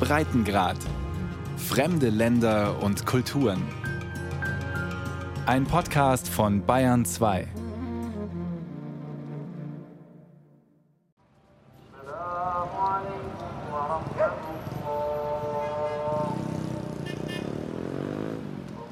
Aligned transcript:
Breitengrad. 0.00 0.76
Fremde 1.56 2.08
Länder 2.08 2.82
und 2.82 3.04
Kulturen. 3.04 3.62
Ein 5.46 5.64
Podcast 5.64 6.28
von 6.28 6.64
Bayern 6.64 7.04
2. 7.04 7.48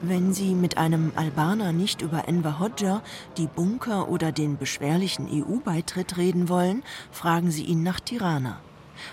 Wenn 0.02 0.32
Sie 0.32 0.54
mit 0.54 0.78
einem 0.78 1.12
Albaner 1.16 1.72
nicht 1.72 2.02
über 2.02 2.28
Enver 2.28 2.60
Hoxha, 2.60 3.02
die 3.36 3.46
Bunker 3.46 4.08
oder 4.08 4.30
den 4.30 4.58
beschwerlichen 4.58 5.26
EU-Beitritt 5.30 6.16
reden 6.16 6.48
wollen, 6.48 6.82
fragen 7.10 7.50
Sie 7.50 7.64
ihn 7.64 7.82
nach 7.82 8.00
Tirana. 8.00 8.60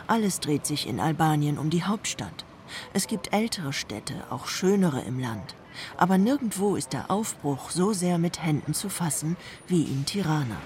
Alles 0.07 0.39
dreht 0.39 0.65
sich 0.65 0.87
in 0.87 0.99
Albanien 0.99 1.57
um 1.57 1.69
die 1.69 1.83
Hauptstadt. 1.83 2.45
Es 2.93 3.07
gibt 3.07 3.33
ältere 3.33 3.73
Städte, 3.73 4.15
auch 4.29 4.47
schönere 4.47 5.01
im 5.01 5.19
Land. 5.19 5.55
Aber 5.97 6.17
nirgendwo 6.17 6.75
ist 6.75 6.93
der 6.93 7.09
Aufbruch 7.09 7.69
so 7.71 7.93
sehr 7.93 8.17
mit 8.17 8.43
Händen 8.43 8.73
zu 8.73 8.89
fassen 8.89 9.37
wie 9.67 9.83
in 9.83 10.05
Tirana. 10.05 10.57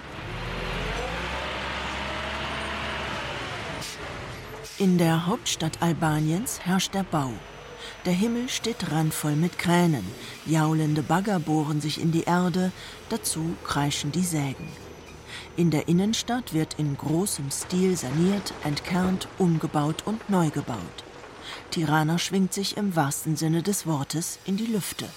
In 4.78 4.96
der 4.96 5.26
Hauptstadt 5.26 5.82
Albaniens 5.82 6.60
herrscht 6.60 6.94
der 6.94 7.02
Bau. 7.02 7.32
Der 8.04 8.12
Himmel 8.12 8.48
steht 8.48 8.92
randvoll 8.92 9.34
mit 9.34 9.58
Kränen, 9.58 10.06
jaulende 10.46 11.02
Bagger 11.02 11.40
bohren 11.40 11.80
sich 11.80 12.00
in 12.00 12.12
die 12.12 12.22
Erde, 12.22 12.70
dazu 13.08 13.56
kreischen 13.64 14.12
die 14.12 14.24
Sägen. 14.24 14.68
In 15.56 15.70
der 15.70 15.88
Innenstadt 15.88 16.54
wird 16.54 16.74
in 16.78 16.96
großem 16.96 17.50
Stil 17.50 17.96
saniert, 17.96 18.54
entkernt, 18.64 19.28
umgebaut 19.38 20.02
und 20.06 20.28
neu 20.30 20.50
gebaut. 20.50 21.04
Tirana 21.70 22.18
schwingt 22.18 22.52
sich 22.52 22.76
im 22.76 22.94
wahrsten 22.94 23.36
Sinne 23.36 23.62
des 23.62 23.86
Wortes 23.86 24.38
in 24.44 24.56
die 24.56 24.66
Lüfte. 24.66 25.08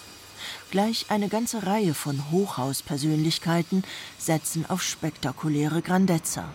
Gleich 0.71 1.05
eine 1.09 1.27
ganze 1.27 1.65
Reihe 1.65 1.93
von 1.93 2.31
Hochhauspersönlichkeiten 2.31 3.83
setzen 4.17 4.65
auf 4.67 4.81
spektakuläre 4.81 5.81
Grandezza. 5.81 6.45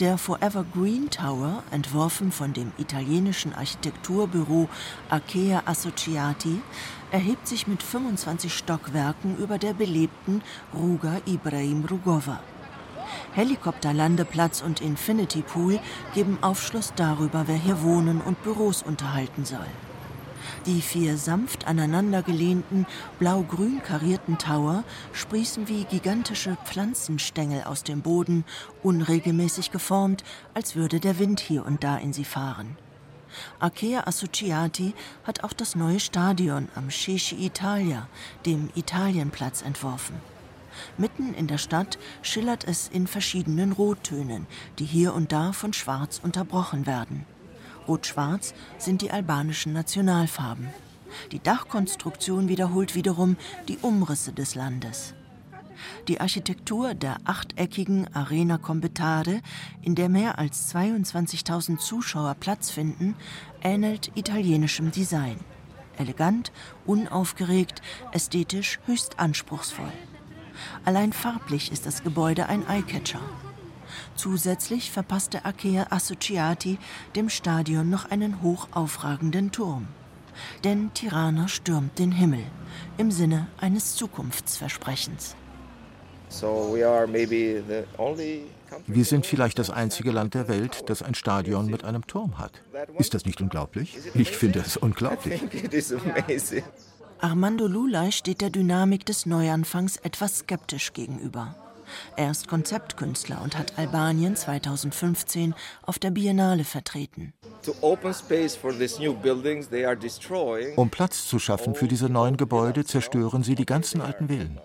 Der 0.00 0.18
Forever 0.18 0.64
Green 0.74 1.08
Tower, 1.10 1.62
entworfen 1.70 2.32
von 2.32 2.52
dem 2.52 2.72
italienischen 2.78 3.54
Architekturbüro 3.54 4.68
Archea 5.08 5.62
Associati, 5.64 6.60
erhebt 7.10 7.46
sich 7.46 7.66
mit 7.66 7.82
25 7.82 8.52
Stockwerken 8.52 9.36
über 9.38 9.58
der 9.58 9.74
belebten 9.74 10.42
Ruga 10.74 11.20
Ibrahim 11.26 11.84
Rugova. 11.84 12.40
Helikopterlandeplatz 13.34 14.62
und 14.62 14.80
Infinity 14.80 15.42
Pool 15.42 15.78
geben 16.14 16.38
Aufschluss 16.40 16.92
darüber, 16.96 17.44
wer 17.46 17.56
hier 17.56 17.82
wohnen 17.82 18.20
und 18.20 18.42
Büros 18.42 18.82
unterhalten 18.82 19.44
soll. 19.44 19.66
Die 20.66 20.80
vier 20.80 21.16
sanft 21.16 21.66
aneinandergelehnten, 21.66 22.86
blau-grün 23.18 23.82
karierten 23.82 24.38
Tower 24.38 24.84
sprießen 25.12 25.68
wie 25.68 25.84
gigantische 25.84 26.56
Pflanzenstängel 26.64 27.64
aus 27.64 27.82
dem 27.82 28.02
Boden, 28.02 28.44
unregelmäßig 28.82 29.70
geformt, 29.70 30.24
als 30.54 30.76
würde 30.76 31.00
der 31.00 31.18
Wind 31.18 31.40
hier 31.40 31.66
und 31.66 31.82
da 31.82 31.96
in 31.96 32.12
sie 32.12 32.24
fahren. 32.24 32.76
Archea 33.58 34.06
Associati 34.06 34.94
hat 35.24 35.42
auch 35.42 35.52
das 35.52 35.74
neue 35.74 36.00
Stadion 36.00 36.68
am 36.74 36.90
Ceci 36.90 37.34
Italia, 37.34 38.06
dem 38.44 38.68
Italienplatz, 38.74 39.62
entworfen. 39.62 40.31
Mitten 40.98 41.34
in 41.34 41.46
der 41.46 41.58
Stadt 41.58 41.98
schillert 42.22 42.64
es 42.64 42.88
in 42.88 43.06
verschiedenen 43.06 43.72
Rottönen, 43.72 44.46
die 44.78 44.84
hier 44.84 45.14
und 45.14 45.32
da 45.32 45.52
von 45.52 45.72
Schwarz 45.72 46.20
unterbrochen 46.22 46.86
werden. 46.86 47.26
Rot-Schwarz 47.88 48.54
sind 48.78 49.02
die 49.02 49.10
albanischen 49.10 49.72
Nationalfarben. 49.72 50.68
Die 51.32 51.40
Dachkonstruktion 51.40 52.48
wiederholt 52.48 52.94
wiederum 52.94 53.36
die 53.68 53.78
Umrisse 53.78 54.32
des 54.32 54.54
Landes. 54.54 55.14
Die 56.08 56.20
Architektur 56.20 56.94
der 56.94 57.16
achteckigen 57.24 58.06
Arena 58.14 58.58
Competare, 58.58 59.40
in 59.82 59.94
der 59.94 60.08
mehr 60.08 60.38
als 60.38 60.72
22.000 60.74 61.78
Zuschauer 61.78 62.34
Platz 62.34 62.70
finden, 62.70 63.14
ähnelt 63.62 64.12
italienischem 64.14 64.90
Design. 64.90 65.38
Elegant, 65.96 66.52
unaufgeregt, 66.86 67.82
ästhetisch 68.12 68.78
höchst 68.86 69.18
anspruchsvoll. 69.18 69.92
Allein 70.84 71.12
farblich 71.12 71.72
ist 71.72 71.86
das 71.86 72.02
Gebäude 72.02 72.46
ein 72.46 72.68
Eyecatcher. 72.68 73.20
Zusätzlich 74.16 74.90
verpasste 74.90 75.44
Akea 75.44 75.86
Associati 75.90 76.78
dem 77.16 77.28
Stadion 77.28 77.90
noch 77.90 78.10
einen 78.10 78.42
hoch 78.42 78.68
aufragenden 78.72 79.52
Turm. 79.52 79.88
Denn 80.64 80.92
Tirana 80.94 81.48
stürmt 81.48 81.98
den 81.98 82.12
Himmel 82.12 82.44
im 82.96 83.10
Sinne 83.10 83.48
eines 83.58 83.96
Zukunftsversprechens. 83.96 85.36
Wir 88.86 89.04
sind 89.04 89.26
vielleicht 89.26 89.58
das 89.58 89.68
einzige 89.68 90.10
Land 90.10 90.32
der 90.32 90.48
Welt, 90.48 90.84
das 90.88 91.02
ein 91.02 91.14
Stadion 91.14 91.66
mit 91.66 91.84
einem 91.84 92.06
Turm 92.06 92.38
hat. 92.38 92.62
Ist 92.98 93.12
das 93.12 93.26
nicht 93.26 93.42
unglaublich? 93.42 93.98
Ich 94.14 94.30
finde 94.30 94.60
es 94.60 94.78
unglaublich. 94.78 95.42
Armando 97.22 97.68
Lulay 97.68 98.10
steht 98.10 98.40
der 98.40 98.50
Dynamik 98.50 99.06
des 99.06 99.26
Neuanfangs 99.26 99.96
etwas 99.98 100.40
skeptisch 100.40 100.92
gegenüber. 100.92 101.54
Er 102.16 102.32
ist 102.32 102.48
Konzeptkünstler 102.48 103.40
und 103.42 103.56
hat 103.56 103.78
Albanien 103.78 104.34
2015 104.34 105.54
auf 105.82 106.00
der 106.00 106.10
Biennale 106.10 106.64
vertreten. 106.64 107.32
Um 110.74 110.90
Platz 110.90 111.28
zu 111.28 111.38
schaffen 111.38 111.74
für 111.76 111.86
diese 111.86 112.08
neuen 112.08 112.36
Gebäude, 112.36 112.84
zerstören 112.84 113.44
sie 113.44 113.54
die 113.54 113.66
ganzen 113.66 114.00
alten 114.00 114.26
Villen. 114.26 114.60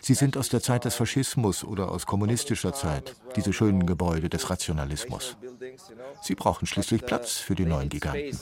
Sie 0.00 0.14
sind 0.14 0.38
aus 0.38 0.48
der 0.48 0.62
Zeit 0.62 0.86
des 0.86 0.94
Faschismus 0.94 1.62
oder 1.62 1.92
aus 1.92 2.06
kommunistischer 2.06 2.72
Zeit, 2.72 3.16
diese 3.36 3.52
schönen 3.52 3.84
Gebäude 3.84 4.30
des 4.30 4.48
Rationalismus. 4.48 5.36
Sie 6.22 6.34
brauchen 6.34 6.66
schließlich 6.66 7.02
Platz 7.02 7.36
für 7.36 7.54
die 7.54 7.66
neuen 7.66 7.90
Giganten. 7.90 8.38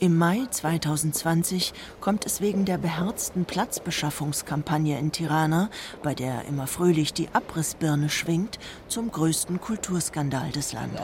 Im 0.00 0.16
Mai 0.16 0.46
2020 0.48 1.72
kommt 2.00 2.24
es 2.24 2.40
wegen 2.40 2.64
der 2.64 2.78
beherzten 2.78 3.44
Platzbeschaffungskampagne 3.44 4.96
in 4.96 5.10
Tirana, 5.10 5.70
bei 6.04 6.14
der 6.14 6.44
immer 6.44 6.68
fröhlich 6.68 7.12
die 7.12 7.28
Abrissbirne 7.32 8.08
schwingt, 8.08 8.60
zum 8.86 9.10
größten 9.10 9.60
Kulturskandal 9.60 10.52
des 10.52 10.72
Landes. 10.72 11.00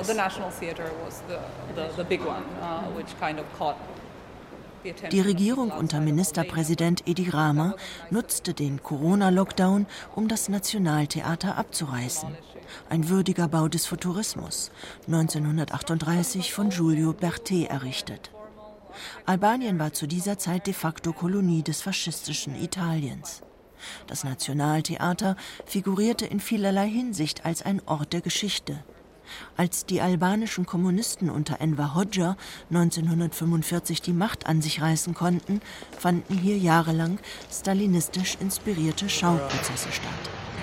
Die 5.10 5.20
Regierung 5.20 5.72
unter 5.72 5.98
Ministerpräsident 5.98 7.08
Edi 7.08 7.30
Rama 7.30 7.74
nutzte 8.10 8.54
den 8.54 8.80
Corona-Lockdown, 8.80 9.86
um 10.14 10.28
das 10.28 10.48
Nationaltheater 10.48 11.58
abzureißen. 11.58 12.28
Ein 12.90 13.08
würdiger 13.08 13.48
Bau 13.48 13.66
des 13.66 13.86
Futurismus, 13.86 14.70
1938 15.06 16.52
von 16.52 16.70
Giulio 16.70 17.10
Berté 17.10 17.66
errichtet. 17.66 18.30
Albanien 19.26 19.78
war 19.78 19.92
zu 19.92 20.06
dieser 20.06 20.38
Zeit 20.38 20.66
de 20.66 20.74
facto 20.74 21.12
Kolonie 21.12 21.62
des 21.62 21.82
faschistischen 21.82 22.54
Italiens. 22.54 23.42
Das 24.06 24.24
Nationaltheater 24.24 25.36
figurierte 25.66 26.26
in 26.26 26.40
vielerlei 26.40 26.88
Hinsicht 26.88 27.44
als 27.44 27.62
ein 27.62 27.82
Ort 27.86 28.12
der 28.12 28.20
Geschichte. 28.20 28.82
Als 29.56 29.86
die 29.86 30.00
albanischen 30.00 30.66
Kommunisten 30.66 31.30
unter 31.30 31.60
Enver 31.60 31.94
Hoxha 31.94 32.36
1945 32.70 34.02
die 34.02 34.12
Macht 34.12 34.46
an 34.46 34.60
sich 34.60 34.82
reißen 34.82 35.14
konnten, 35.14 35.60
fanden 35.98 36.36
hier 36.36 36.58
jahrelang 36.58 37.18
stalinistisch 37.50 38.36
inspirierte 38.40 39.08
Schauprozesse 39.08 39.92
statt. 39.92 40.53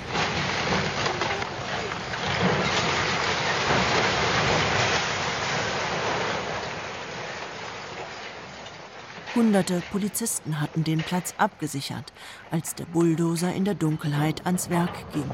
Hunderte 9.33 9.81
Polizisten 9.94 10.60
hatten 10.60 10.83
den 10.83 11.00
Platz 11.00 11.33
abgesichert, 11.38 12.12
als 12.51 12.75
der 12.75 12.83
Bulldozer 12.83 13.54
in 13.54 13.63
der 13.63 13.75
Dunkelheit 13.75 14.45
ans 14.45 14.69
Werk 14.69 15.10
ging. 15.13 15.30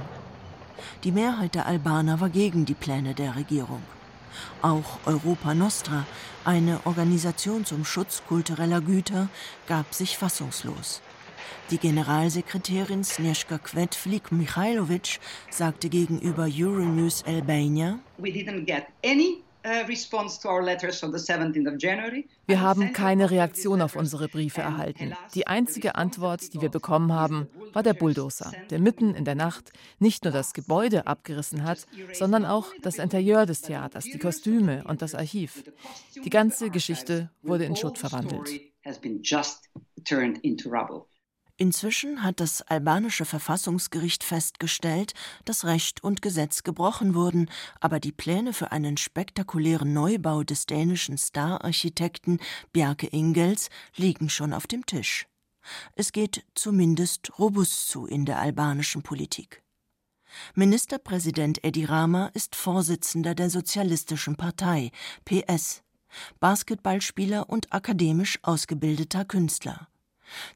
Die 1.04 1.12
Mehrheit 1.12 1.56
der 1.56 1.66
Albaner 1.66 2.20
war 2.20 2.30
gegen 2.30 2.66
die 2.66 2.76
Pläne 2.76 3.16
der 3.16 3.36
Regierung. 3.36 3.82
Auch 4.62 5.00
Europa 5.08 5.56
Nostra, 5.56 6.06
eine 6.46 6.80
Organisation 6.86 7.66
zum 7.66 7.86
Schutz 7.86 8.22
kultureller 8.28 8.82
Güter, 8.82 9.30
gab 9.68 9.92
sich 9.96 10.16
fassungslos. 10.16 11.02
Die 11.72 11.80
Generalsekretärin 11.80 13.04
Snezhka 13.04 13.58
Kvetflik 13.58 14.32
Mikhailovic 14.32 15.20
sagte 15.50 15.90
gegenüber 15.90 16.48
Euronews 16.48 17.24
Albania: 17.26 17.98
We 18.20 18.30
didn't 18.30 18.66
get 18.66 18.86
any 19.04 19.44
Wir 22.45 22.62
haben 22.62 22.94
keine 22.94 23.31
Reaktion 23.31 23.81
auf 23.81 23.95
unsere 23.95 24.27
Briefe 24.27 24.62
erhalten. 24.62 25.13
Die 25.33 25.48
einzige 25.48 25.95
Antwort, 25.95 26.54
die 26.54 26.62
wir 26.62 26.69
bekommen 26.69 27.13
haben, 27.13 27.48
war 27.74 27.83
der 27.83 27.94
Bulldozer, 27.94 28.51
der 28.69 28.80
mitten 28.80 29.13
in 29.13 29.25
der 29.25 29.36
Nacht 29.36 29.71
nicht 30.00 30.24
nur 30.24 30.33
das 30.33 30.54
Gebäude 30.54 31.07
abgerissen 31.07 31.63
hat, 31.63 31.86
sondern 32.13 32.45
auch 32.45 32.68
das 32.81 32.98
Interieur 32.98 33.45
des 33.45 33.62
Theaters, 33.62 34.06
die 34.06 34.19
Kostüme 34.19 34.83
und 34.88 35.01
das 35.01 35.15
Archiv. 35.15 35.63
Die 36.24 36.30
ganze 36.30 36.69
Geschichte 36.69 37.30
wurde 37.42 37.65
in 37.65 37.75
Schutt 37.75 37.98
verwandelt. 37.98 38.50
Inzwischen 41.59 42.21
hat 42.21 42.39
das 42.39 42.62
albanische 42.62 43.25
Verfassungsgericht 43.25 44.24
festgestellt, 44.24 45.15
dass 45.44 45.65
Recht 45.65 46.04
und 46.04 46.21
Gesetz 46.21 46.62
gebrochen 46.62 47.15
wurden, 47.15 47.50
aber 47.80 48.00
die 48.00 48.12
Pläne 48.12 48.54
für 48.54 48.71
einen 48.71 48.95
spektakulären 48.95 49.92
Neubau 49.92 50.44
des 50.44 50.68
dänischen 50.68 51.18
Star-Architekten 51.18 52.39
Bjarke 52.74 53.07
Ingels 53.07 53.69
liegen 53.95 54.30
schon 54.30 54.54
auf 54.54 54.68
dem 54.68 54.86
Tisch. 54.86 55.25
Es 55.95 56.12
geht 56.12 56.45
zumindest 56.54 57.39
robust 57.39 57.89
zu 57.89 58.06
in 58.06 58.25
der 58.25 58.39
albanischen 58.39 59.01
Politik. 59.01 59.63
Ministerpräsident 60.54 61.63
Edi 61.63 61.86
Rama 61.86 62.27
ist 62.36 62.56
Vorsitzender 62.56 63.33
der 63.33 63.50
Sozialistischen 63.50 64.36
Partei 64.36 64.92
PS, 65.25 65.81
Basketballspieler 66.39 67.50
und 67.50 67.74
akademisch 67.74 68.38
ausgebildeter 68.44 69.25
Künstler. 69.25 69.88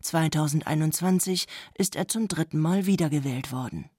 2021 0.01 1.47
ist 1.75 1.95
er 1.95 2.07
zum 2.07 2.27
dritten 2.27 2.59
Mal 2.59 2.85
wiedergewählt 2.85 3.51
worden. 3.51 3.89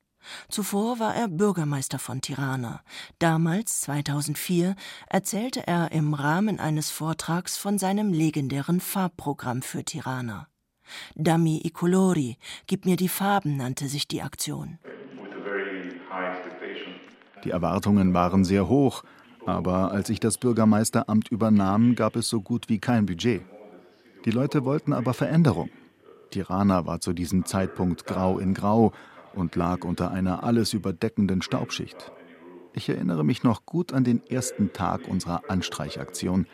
Zuvor 0.48 0.98
war 0.98 1.14
er 1.14 1.28
Bürgermeister 1.28 1.98
von 1.98 2.20
Tirana. 2.20 2.82
Damals, 3.18 3.80
2004, 3.82 4.76
erzählte 5.08 5.66
er 5.66 5.92
im 5.92 6.14
Rahmen 6.14 6.60
eines 6.60 6.90
Vortrags 6.90 7.56
von 7.56 7.78
seinem 7.78 8.12
legendären 8.12 8.80
Farbprogramm 8.80 9.62
für 9.62 9.84
Tirana. 9.84 10.48
Dammi 11.14 11.62
i 11.64 11.70
colori, 11.70 12.36
gib 12.66 12.84
mir 12.84 12.96
die 12.96 13.08
Farben, 13.08 13.56
nannte 13.56 13.88
sich 13.88 14.08
die 14.08 14.22
Aktion. 14.22 14.78
Die 17.44 17.50
Erwartungen 17.50 18.14
waren 18.14 18.44
sehr 18.44 18.68
hoch, 18.68 19.02
aber 19.46 19.90
als 19.90 20.08
ich 20.10 20.20
das 20.20 20.38
Bürgermeisteramt 20.38 21.28
übernahm, 21.28 21.94
gab 21.94 22.14
es 22.16 22.28
so 22.28 22.40
gut 22.40 22.68
wie 22.68 22.78
kein 22.78 23.06
Budget. 23.06 23.42
Die 24.24 24.30
Leute 24.30 24.64
wollten 24.64 24.92
aber 24.92 25.14
Veränderung. 25.14 25.70
Tirana 26.30 26.86
war 26.86 27.00
zu 27.00 27.12
diesem 27.12 27.44
Zeitpunkt 27.44 28.06
grau 28.06 28.38
in 28.38 28.54
grau 28.54 28.92
und 29.34 29.56
lag 29.56 29.84
unter 29.84 30.12
einer 30.12 30.44
alles 30.44 30.72
überdeckenden 30.72 31.42
Staubschicht. 31.42 32.12
Ich 32.72 32.88
erinnere 32.88 33.24
mich 33.24 33.42
noch 33.42 33.66
gut 33.66 33.92
an 33.92 34.04
den 34.04 34.24
ersten 34.26 34.72
Tag 34.72 35.08
unserer 35.08 35.42
Anstreichaktion. 35.48 36.46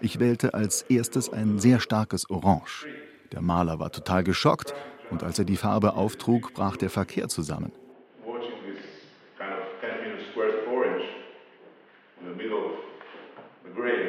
Ich 0.00 0.20
wählte 0.20 0.54
als 0.54 0.82
erstes 0.82 1.32
ein 1.32 1.58
sehr 1.58 1.80
starkes 1.80 2.30
Orange. 2.30 2.86
Der 3.32 3.42
Maler 3.42 3.78
war 3.78 3.90
total 3.90 4.22
geschockt 4.22 4.72
und 5.10 5.24
als 5.24 5.38
er 5.38 5.44
die 5.44 5.56
Farbe 5.56 5.94
auftrug, 5.94 6.54
brach 6.54 6.76
der 6.76 6.90
Verkehr 6.90 7.28
zusammen. 7.28 7.72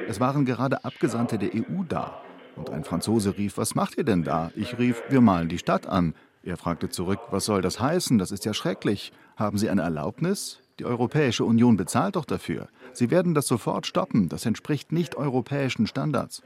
Es 0.07 0.19
waren 0.19 0.45
gerade 0.45 0.83
Abgesandte 0.83 1.37
der 1.37 1.49
EU 1.55 1.83
da. 1.87 2.21
Und 2.55 2.69
ein 2.69 2.83
Franzose 2.83 3.37
rief, 3.37 3.57
was 3.57 3.75
macht 3.75 3.97
ihr 3.97 4.03
denn 4.03 4.23
da? 4.23 4.51
Ich 4.55 4.77
rief, 4.77 5.01
wir 5.09 5.21
malen 5.21 5.49
die 5.49 5.57
Stadt 5.57 5.87
an. 5.87 6.13
Er 6.43 6.57
fragte 6.57 6.89
zurück, 6.89 7.19
was 7.29 7.45
soll 7.45 7.61
das 7.61 7.79
heißen? 7.79 8.17
Das 8.17 8.31
ist 8.31 8.45
ja 8.45 8.53
schrecklich. 8.53 9.13
Haben 9.35 9.57
Sie 9.57 9.69
eine 9.69 9.83
Erlaubnis? 9.83 10.59
Die 10.79 10.85
Europäische 10.85 11.45
Union 11.45 11.77
bezahlt 11.77 12.15
doch 12.15 12.25
dafür. 12.25 12.67
Sie 12.93 13.11
werden 13.11 13.33
das 13.33 13.47
sofort 13.47 13.85
stoppen. 13.85 14.29
Das 14.29 14.45
entspricht 14.45 14.91
nicht 14.91 15.15
europäischen 15.15 15.85
Standards. 15.87 16.41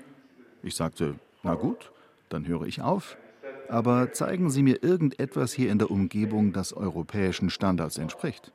Ich 0.63 0.75
sagte, 0.75 1.15
na 1.43 1.55
gut, 1.55 1.91
dann 2.29 2.45
höre 2.47 2.63
ich 2.63 2.81
auf. 2.81 3.17
Aber 3.69 4.11
zeigen 4.11 4.49
Sie 4.49 4.61
mir 4.61 4.83
irgendetwas 4.83 5.53
hier 5.53 5.71
in 5.71 5.79
der 5.79 5.89
Umgebung, 5.89 6.53
das 6.53 6.73
europäischen 6.73 7.49
Standards 7.49 7.97
entspricht. 7.97 8.51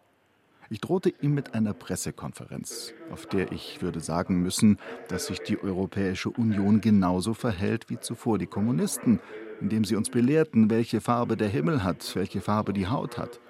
Ich 0.72 0.80
drohte 0.80 1.12
ihm 1.20 1.34
mit 1.34 1.54
einer 1.54 1.74
Pressekonferenz, 1.74 2.94
auf 3.10 3.26
der 3.26 3.50
ich 3.50 3.82
würde 3.82 3.98
sagen 3.98 4.40
müssen, 4.40 4.78
dass 5.08 5.26
sich 5.26 5.40
die 5.40 5.60
Europäische 5.60 6.30
Union 6.30 6.80
genauso 6.80 7.34
verhält 7.34 7.90
wie 7.90 7.98
zuvor 7.98 8.38
die 8.38 8.46
Kommunisten, 8.46 9.18
indem 9.60 9.84
sie 9.84 9.96
uns 9.96 10.10
belehrten, 10.10 10.70
welche 10.70 11.00
Farbe 11.00 11.36
der 11.36 11.48
Himmel 11.48 11.82
hat, 11.82 12.14
welche 12.14 12.40
Farbe 12.40 12.72
die 12.72 12.86
Haut 12.86 13.18
hat. 13.18 13.40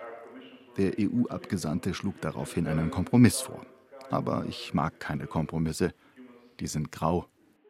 Der 0.78 0.94
EU-Abgesandte 0.98 1.92
schlug 1.92 2.18
daraufhin 2.22 2.66
einen 2.66 2.90
Kompromiss 2.90 3.42
vor. 3.42 3.66
Aber 4.08 4.46
ich 4.48 4.72
mag 4.72 4.98
keine 4.98 5.26
Kompromisse. 5.26 5.92
Die 6.58 6.68
sind 6.68 6.90
grau. 6.90 7.26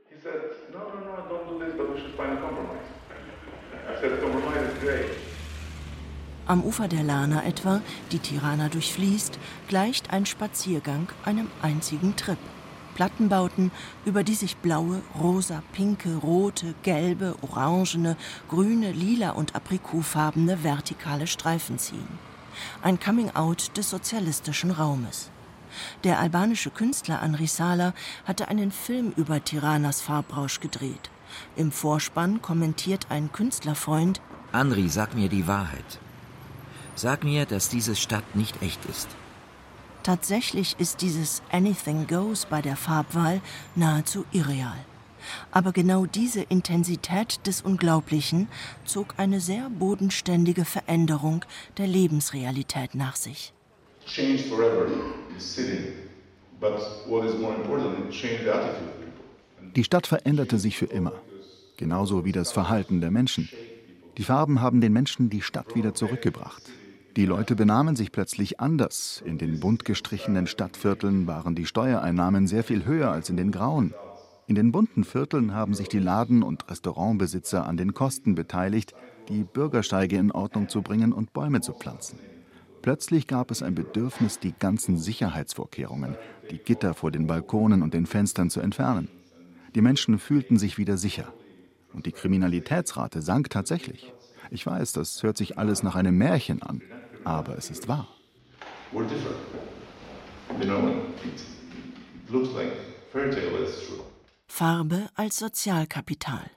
He 0.09 0.15
said, 0.23 0.33
no, 0.73 0.79
no, 0.79 0.85
no, 0.85 1.29
don't 1.29 1.59
do 1.59 1.65
this, 1.65 1.75
but 1.77 1.93
we 1.93 2.01
should 2.01 2.15
find 2.15 2.39
a 2.39 2.41
compromise. 2.41 2.87
I 3.89 4.01
said. 4.01 4.30
Am 6.51 6.65
Ufer 6.65 6.89
der 6.89 7.05
Lana 7.05 7.45
etwa, 7.45 7.81
die 8.11 8.19
Tirana 8.19 8.69
durchfließt, 8.69 9.39
gleicht 9.69 10.13
ein 10.13 10.27
Spaziergang 10.27 11.07
einem 11.25 11.47
einzigen 11.63 12.17
Trip. 12.17 12.41
Plattenbauten, 12.97 13.71
über 14.05 14.25
die 14.25 14.35
sich 14.35 14.57
blaue, 14.57 15.01
rosa, 15.17 15.63
pinke, 15.73 16.17
rote, 16.17 16.75
gelbe, 16.83 17.37
orangene, 17.43 18.17
grüne, 18.49 18.91
lila 18.91 19.31
und 19.31 19.55
aprikotfarbene 19.55 20.65
vertikale 20.65 21.29
Streifen 21.29 21.79
ziehen. 21.79 22.19
Ein 22.83 22.99
Coming-out 22.99 23.77
des 23.77 23.89
sozialistischen 23.89 24.73
Raumes. 24.73 25.31
Der 26.03 26.19
albanische 26.19 26.71
Künstler 26.71 27.23
Anri 27.23 27.47
Sala 27.47 27.95
hatte 28.25 28.49
einen 28.49 28.73
Film 28.73 29.13
über 29.17 29.45
Tiranas 29.45 30.01
Farbrausch 30.01 30.59
gedreht. 30.59 31.13
Im 31.55 31.71
Vorspann 31.71 32.43
kommentiert 32.43 33.07
ein 33.09 33.31
Künstlerfreund: 33.31 34.21
Anri, 34.51 34.89
sag 34.89 35.15
mir 35.15 35.29
die 35.29 35.47
Wahrheit. 35.47 36.01
Sag 37.01 37.25
mir, 37.25 37.47
dass 37.47 37.71
diese 37.71 37.97
Stadt 37.97 38.37
nicht 38.37 38.61
echt 38.61 38.85
ist. 38.85 39.09
Tatsächlich 40.03 40.77
ist 40.79 41.01
dieses 41.01 41.41
Anything 41.51 42.07
Goes 42.07 42.45
bei 42.45 42.61
der 42.61 42.77
Farbwahl 42.77 43.41
nahezu 43.75 44.27
irreal. 44.33 44.77
Aber 45.51 45.73
genau 45.73 46.05
diese 46.05 46.43
Intensität 46.43 47.47
des 47.47 47.63
Unglaublichen 47.63 48.49
zog 48.85 49.15
eine 49.17 49.41
sehr 49.41 49.71
bodenständige 49.71 50.67
Veränderung 50.67 51.43
der 51.79 51.87
Lebensrealität 51.87 52.95
nach 52.95 53.17
sich. 53.17 53.55
Die 59.75 59.85
Stadt 59.85 60.07
veränderte 60.07 60.59
sich 60.59 60.77
für 60.77 60.85
immer, 60.85 61.15
genauso 61.79 62.27
wie 62.27 62.33
das 62.33 62.53
Verhalten 62.53 63.01
der 63.01 63.11
Menschen. 63.11 63.49
Die 64.19 64.25
Farben 64.25 64.61
haben 64.61 64.83
den 64.83 64.93
Menschen 64.93 65.31
die 65.31 65.41
Stadt 65.41 65.75
wieder 65.75 65.95
zurückgebracht. 65.95 66.63
Die 67.17 67.27
Leute 67.27 67.57
benahmen 67.57 67.97
sich 67.97 68.13
plötzlich 68.13 68.61
anders. 68.61 69.23
In 69.27 69.37
den 69.37 69.59
bunt 69.59 69.85
gestrichenen 69.85 70.47
Stadtvierteln 70.47 71.27
waren 71.27 71.57
die 71.57 71.67
Steuereinnahmen 71.67 72.47
sehr 72.47 72.63
viel 72.63 72.85
höher 72.85 73.11
als 73.11 73.31
in 73.31 73.37
den 73.37 73.51
grauen. 73.51 73.95
In 74.47 74.55
den 74.55 74.71
bunten 74.71 75.05
Vierteln 75.05 75.53
haben 75.53 75.75
sich 75.75 75.89
die 75.89 75.99
Laden- 75.99 76.43
und 76.45 76.71
Restaurantbesitzer 76.71 77.67
an 77.67 77.77
den 77.77 77.95
Kosten 77.95 78.35
beteiligt, 78.35 78.95
die 79.29 79.43
Bürgersteige 79.43 80.17
in 80.17 80.31
Ordnung 80.31 80.69
zu 80.69 80.83
bringen 80.83 81.13
und 81.13 81.33
Bäume 81.33 81.61
zu 81.61 81.73
pflanzen. 81.73 82.19
Plötzlich 82.83 83.27
gab 83.27 83.51
es 83.51 83.63
ein 83.63 83.75
Bedürfnis, 83.75 84.39
die 84.39 84.55
ganzen 84.59 84.97
Sicherheitsvorkehrungen, 84.97 86.17
die 86.51 86.59
Gitter 86.59 86.95
vor 86.95 87.11
den 87.11 87.27
Balkonen 87.27 87.83
und 87.83 87.93
den 87.93 88.07
Fenstern 88.07 88.51
zu 88.51 88.61
entfernen. 88.61 89.09
Die 89.75 89.83
Menschen 89.83 90.19
fühlten 90.19 90.59
sich 90.59 90.79
wieder 90.79 90.97
sicher. 90.97 91.33
Und 91.93 92.07
die 92.07 92.13
Kriminalitätsrate 92.13 93.21
sank 93.21 93.51
tatsächlich. 93.51 94.13
Ich 94.51 94.67
weiß, 94.67 94.93
das 94.93 95.23
hört 95.23 95.37
sich 95.37 95.59
alles 95.59 95.83
nach 95.83 95.95
einem 95.95 96.19
Märchen 96.19 96.61
an, 96.63 96.83
aber 97.25 97.57
es 97.57 97.71
ist 97.71 97.87
wahr. 97.87 98.09
Farbe 104.49 105.09
als 105.15 105.39
Sozialkapital. 105.39 106.51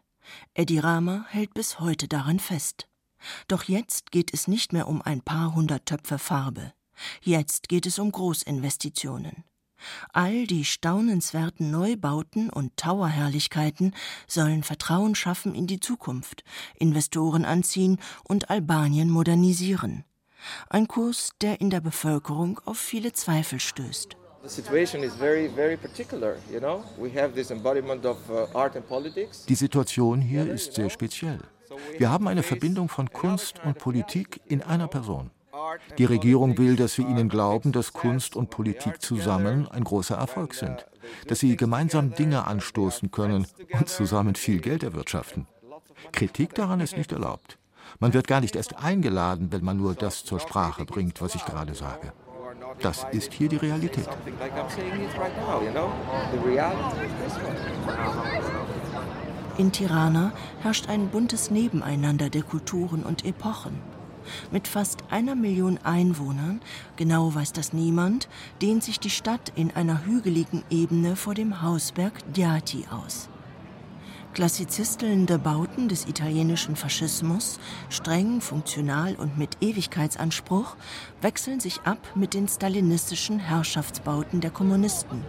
Eddie 0.56 0.80
Rama 0.80 1.26
hält 1.30 1.54
bis 1.54 1.80
heute 1.80 2.08
daran 2.08 2.40
fest. 2.40 2.88
Doch 3.48 3.64
jetzt 3.64 4.12
geht 4.12 4.34
es 4.34 4.48
nicht 4.48 4.74
mehr 4.74 4.88
um 4.88 5.02
ein 5.02 5.22
paar 5.22 5.54
hundert 5.54 5.86
Töpfe 5.86 6.18
Farbe. 6.18 6.74
Jetzt 7.22 7.70
geht 7.70 7.86
es 7.86 8.00
um 8.00 8.12
Großinvestitionen. 8.12 9.44
All 10.12 10.48
die 10.48 10.66
staunenswerten 10.66 11.72
Neubauten 11.72 12.50
und 12.50 12.78
Towerherrlichkeiten 12.78 13.94
sollen 14.28 14.64
Vertrauen 14.64 15.16
schaffen 15.16 15.56
in 15.56 15.68
die 15.68 15.80
Zukunft, 15.80 16.44
Investoren 16.76 17.46
anziehen 17.46 18.00
und 18.24 18.50
Albanien 18.50 19.10
modernisieren. 19.10 20.04
Ein 20.70 20.88
Kurs, 20.88 21.32
der 21.42 21.62
in 21.62 21.70
der 21.70 21.82
Bevölkerung 21.82 22.60
auf 22.66 22.78
viele 22.78 23.14
Zweifel 23.14 23.60
stößt. 23.60 24.18
Uh, 24.44 24.50
die 29.48 29.56
Situation 29.56 30.22
hier 30.22 30.52
ist 30.52 30.74
sehr 30.74 30.90
speziell. 30.90 31.40
Wir 31.98 32.12
haben 32.12 32.28
eine 32.28 32.44
Verbindung 32.44 32.90
von 32.90 33.10
Kunst 33.10 33.64
und 33.64 33.78
Politik 33.78 34.42
in 34.46 34.62
einer 34.62 34.88
Person. 34.88 35.32
Die 35.98 36.06
Regierung 36.06 36.58
will, 36.58 36.76
dass 36.76 36.98
wir 36.98 37.08
ihnen 37.08 37.30
glauben, 37.30 37.72
dass 37.72 37.94
Kunst 37.94 38.36
und 38.36 38.50
Politik 38.50 39.02
zusammen 39.02 39.68
ein 39.68 39.84
großer 39.84 40.16
Erfolg 40.16 40.54
sind, 40.54 40.86
dass 41.28 41.40
sie 41.40 41.56
gemeinsam 41.56 42.14
Dinge 42.14 42.48
anstoßen 42.48 43.12
können 43.12 43.48
und 43.72 43.90
zusammen 43.90 44.36
viel 44.36 44.60
Geld 44.60 44.84
erwirtschaften. 44.84 45.48
Kritik 46.12 46.54
daran 46.56 46.80
ist 46.80 46.98
nicht 46.98 47.12
erlaubt. 47.12 47.58
Man 48.00 48.14
wird 48.14 48.28
gar 48.28 48.42
nicht 48.42 48.56
erst 48.56 48.78
eingeladen, 48.78 49.52
wenn 49.52 49.64
man 49.64 49.78
nur 49.78 49.94
das 49.94 50.24
zur 50.24 50.40
Sprache 50.40 50.86
bringt, 50.86 51.22
was 51.22 51.36
ich 51.36 51.46
gerade 51.46 51.76
sage. 51.76 52.14
Das 52.80 53.06
ist 53.12 53.34
hier 53.34 53.50
die 53.50 53.58
Realität. 53.58 54.08
In 59.58 59.72
Tirana 59.72 60.32
herrscht 60.62 60.90
ein 60.90 61.10
buntes 61.10 61.52
Nebeneinander 61.52 62.30
der 62.30 62.42
Kulturen 62.42 63.04
und 63.04 63.24
Epochen. 63.26 63.93
Mit 64.52 64.68
fast 64.68 65.04
einer 65.10 65.36
Million 65.36 65.78
Einwohnern, 65.84 66.62
genau 66.96 67.34
weiß 67.34 67.54
das 67.54 67.74
niemand, 67.74 68.28
dehnt 68.62 68.84
sich 68.84 69.00
die 69.00 69.10
Stadt 69.10 69.52
in 69.56 69.72
einer 69.72 70.06
hügeligen 70.06 70.64
Ebene 70.70 71.16
vor 71.16 71.34
dem 71.34 71.62
Hausberg 71.62 72.14
Diati 72.34 72.86
aus. 72.90 73.30
Klassizistelnde 74.34 75.38
Bauten 75.38 75.90
des 75.90 76.08
italienischen 76.08 76.76
Faschismus, 76.76 77.60
streng, 77.90 78.42
funktional 78.42 79.14
und 79.14 79.38
mit 79.38 79.58
Ewigkeitsanspruch, 79.62 80.76
wechseln 81.22 81.60
sich 81.60 81.82
ab 81.82 82.00
mit 82.16 82.34
den 82.34 82.48
stalinistischen 82.48 83.38
Herrschaftsbauten 83.38 84.42
der 84.42 84.50
Kommunisten. 84.50 85.24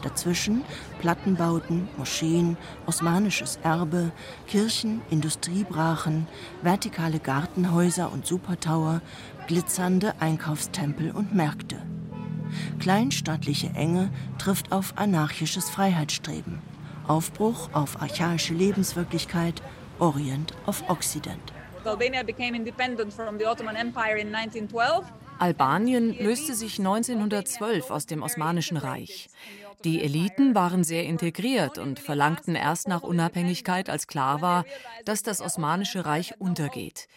Dazwischen 0.00 0.64
Plattenbauten, 1.00 1.86
Moscheen, 1.98 2.56
osmanisches 2.86 3.58
Erbe, 3.62 4.10
Kirchen, 4.46 5.02
Industriebrachen, 5.10 6.26
vertikale 6.62 7.18
Gartenhäuser 7.18 8.10
und 8.10 8.26
Supertower, 8.26 9.02
glitzernde 9.48 10.14
Einkaufstempel 10.18 11.10
und 11.10 11.34
Märkte. 11.34 11.76
Kleinstaatliche 12.78 13.68
Enge 13.74 14.10
trifft 14.38 14.72
auf 14.72 14.94
anarchisches 14.96 15.68
Freiheitsstreben. 15.68 16.69
Aufbruch 17.10 17.70
auf 17.72 18.00
archaische 18.00 18.54
Lebenswirklichkeit, 18.54 19.60
Orient 19.98 20.54
auf 20.64 20.88
Occident. 20.88 21.42
Albanien 25.40 26.16
löste 26.16 26.54
sich 26.54 26.78
1912 26.78 27.90
aus 27.90 28.06
dem 28.06 28.22
Osmanischen 28.22 28.76
Reich. 28.76 29.28
Die 29.82 30.04
Eliten 30.04 30.54
waren 30.54 30.84
sehr 30.84 31.04
integriert 31.04 31.78
und 31.78 31.98
verlangten 31.98 32.54
erst 32.54 32.86
nach 32.86 33.02
Unabhängigkeit, 33.02 33.90
als 33.90 34.06
klar 34.06 34.40
war, 34.40 34.64
dass 35.04 35.24
das 35.24 35.40
Osmanische 35.40 36.06
Reich 36.06 36.34
untergeht. 36.38 37.08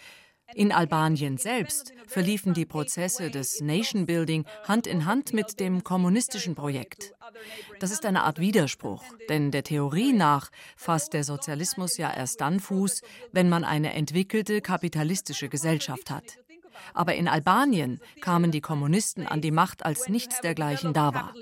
In 0.55 0.71
Albanien 0.71 1.37
selbst 1.37 1.93
verliefen 2.07 2.53
die 2.53 2.65
Prozesse 2.65 3.31
des 3.31 3.61
Nation 3.61 4.05
Building 4.05 4.45
Hand 4.67 4.87
in 4.87 5.05
Hand 5.05 5.33
mit 5.33 5.59
dem 5.59 5.83
kommunistischen 5.83 6.55
Projekt. 6.55 7.13
Das 7.79 7.91
ist 7.91 8.05
eine 8.05 8.23
Art 8.23 8.39
Widerspruch, 8.39 9.03
denn 9.29 9.51
der 9.51 9.63
Theorie 9.63 10.13
nach 10.13 10.49
fasst 10.75 11.13
der 11.13 11.23
Sozialismus 11.23 11.97
ja 11.97 12.13
erst 12.13 12.41
dann 12.41 12.59
Fuß, 12.59 13.01
wenn 13.31 13.49
man 13.49 13.63
eine 13.63 13.93
entwickelte 13.93 14.61
kapitalistische 14.61 15.49
Gesellschaft 15.49 16.11
hat. 16.11 16.37
Aber 16.93 17.15
in 17.15 17.27
Albanien 17.27 17.99
kamen 18.21 18.51
die 18.51 18.61
Kommunisten 18.61 19.27
an 19.27 19.41
die 19.41 19.51
Macht, 19.51 19.85
als 19.85 20.09
nichts 20.09 20.41
dergleichen 20.41 20.93
da 20.93 21.13
war. 21.13 21.33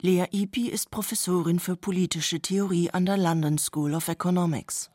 Lea 0.00 0.26
Ipi 0.30 0.68
ist 0.68 0.90
Professorin 0.90 1.58
für 1.58 1.76
politische 1.76 2.40
Theorie 2.40 2.90
an 2.90 3.06
der 3.06 3.16
London 3.16 3.58
School 3.58 3.94
of 3.94 4.08
Economics. 4.08 4.90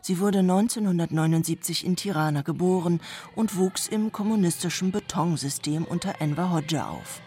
Sie 0.00 0.20
wurde 0.20 0.38
1979 0.40 1.84
in 1.84 1.96
Tirana 1.96 2.42
geboren 2.42 3.00
und 3.34 3.56
wuchs 3.56 3.88
im 3.88 4.12
kommunistischen 4.12 4.92
Betonsystem 4.92 5.84
unter 5.84 6.20
Enver 6.20 6.52
Hoxha 6.52 6.88
auf. 6.88 7.20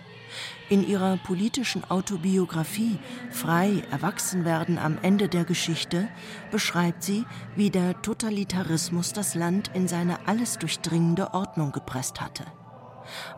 In 0.70 0.86
ihrer 0.86 1.18
politischen 1.18 1.90
Autobiografie 1.90 3.00
Frei 3.32 3.84
Erwachsenwerden 3.90 4.78
am 4.78 4.98
Ende 5.02 5.30
der 5.30 5.46
Geschichte 5.46 6.10
beschreibt 6.52 7.04
sie, 7.04 7.26
wie 7.56 7.70
der 7.70 8.02
Totalitarismus 8.02 9.14
das 9.14 9.36
Land 9.36 9.72
in 9.74 9.88
seine 9.88 10.28
alles 10.28 10.58
durchdringende 10.58 11.34
Ordnung 11.34 11.72
gepresst 11.72 12.20
hatte. 12.20 12.46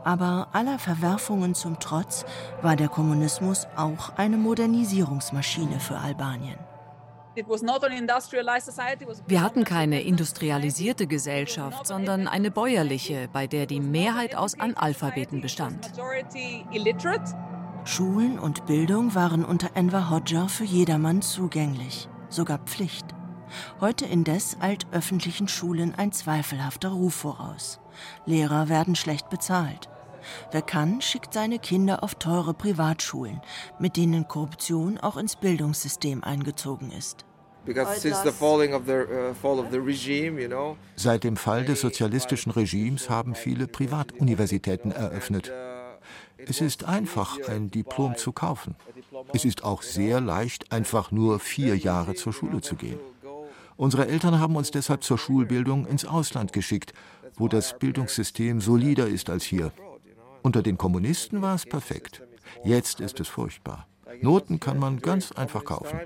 Aber 0.04 0.48
aller 0.54 0.80
Verwerfungen 0.80 1.56
zum 1.56 1.80
Trotz 1.80 2.26
war 2.62 2.76
der 2.76 2.90
Kommunismus 2.90 3.68
auch 3.76 4.18
eine 4.18 4.38
Modernisierungsmaschine 4.38 5.80
für 5.80 5.98
Albanien. 5.98 6.58
Wir 9.28 9.42
hatten 9.42 9.64
keine 9.64 10.02
industrialisierte 10.02 11.08
Gesellschaft, 11.08 11.88
sondern 11.88 12.28
eine 12.28 12.52
bäuerliche, 12.52 13.30
bei 13.32 13.48
der 13.48 13.66
die 13.66 13.80
Mehrheit 13.80 14.36
aus 14.36 14.60
Analphabeten 14.60 15.40
bestand. 15.40 15.92
Schulen 17.86 18.40
und 18.40 18.66
Bildung 18.66 19.16
waren 19.16 19.46
unter 19.46 19.76
Enver 19.76 20.10
Hoxha 20.10 20.48
für 20.48 20.66
jedermann 20.66 21.22
zugänglich, 21.22 22.10
sogar 22.30 22.58
Pflicht. 22.60 23.06
Heute 23.80 24.06
indes 24.06 24.58
eilt 24.60 24.88
öffentlichen 24.92 25.48
Schulen 25.48 25.96
ein 25.96 26.12
zweifelhafter 26.12 26.90
Ruf 26.90 27.14
voraus. 27.16 27.80
Lehrer 28.26 28.70
werden 28.70 28.96
schlecht 28.96 29.30
bezahlt. 29.30 29.90
Wer 30.52 30.62
kann, 30.62 31.02
schickt 31.02 31.34
seine 31.34 31.60
Kinder 31.60 32.04
auf 32.04 32.16
teure 32.16 32.54
Privatschulen, 32.54 33.42
mit 33.80 33.98
denen 33.98 34.28
Korruption 34.28 34.98
auch 34.98 35.18
ins 35.18 35.36
Bildungssystem 35.36 36.24
eingezogen 36.24 36.92
ist. 36.92 37.26
Uh, 37.68 37.74
Seit 40.96 41.24
dem 41.24 41.38
Fall 41.38 41.66
des 41.66 41.82
sozialistischen 41.82 42.52
Regimes 42.52 43.10
haben 43.10 43.36
viele 43.36 43.68
Privatuniversitäten 43.68 44.92
eröffnet. 44.92 45.52
Es 46.38 46.62
ist 46.62 46.86
einfach, 46.86 47.38
ein 47.48 47.70
Diplom 47.70 48.16
zu 48.16 48.32
kaufen. 48.32 48.76
Es 49.34 49.44
ist 49.46 49.64
auch 49.64 49.82
sehr 49.82 50.22
leicht, 50.22 50.72
einfach 50.72 51.12
nur 51.12 51.40
vier 51.40 51.76
Jahre 51.76 52.16
zur 52.16 52.32
Schule 52.34 52.62
zu 52.62 52.76
gehen. 52.76 53.00
Unsere 53.80 54.10
Eltern 54.10 54.42
haben 54.42 54.58
uns 54.58 54.72
deshalb 54.72 55.06
zur 55.06 55.18
Schulbildung 55.18 55.86
ins 55.86 56.04
Ausland 56.04 56.52
geschickt, 56.52 56.94
wo 57.38 57.48
das 57.48 57.80
Bildungssystem 57.80 58.60
solider 58.60 59.08
ist 59.08 59.30
als 59.30 59.46
hier. 59.46 59.72
Unter 60.44 60.62
den 60.62 60.78
Kommunisten 60.78 61.42
war 61.42 61.56
es 61.56 61.66
perfekt. 61.66 62.22
Jetzt 62.66 63.00
ist 63.00 63.22
es 63.22 63.30
furchtbar. 63.30 63.88
Noten 64.22 64.60
kann 64.60 64.80
man 64.80 65.00
ganz 65.00 65.32
einfach 65.32 65.64
kaufen. 65.64 65.98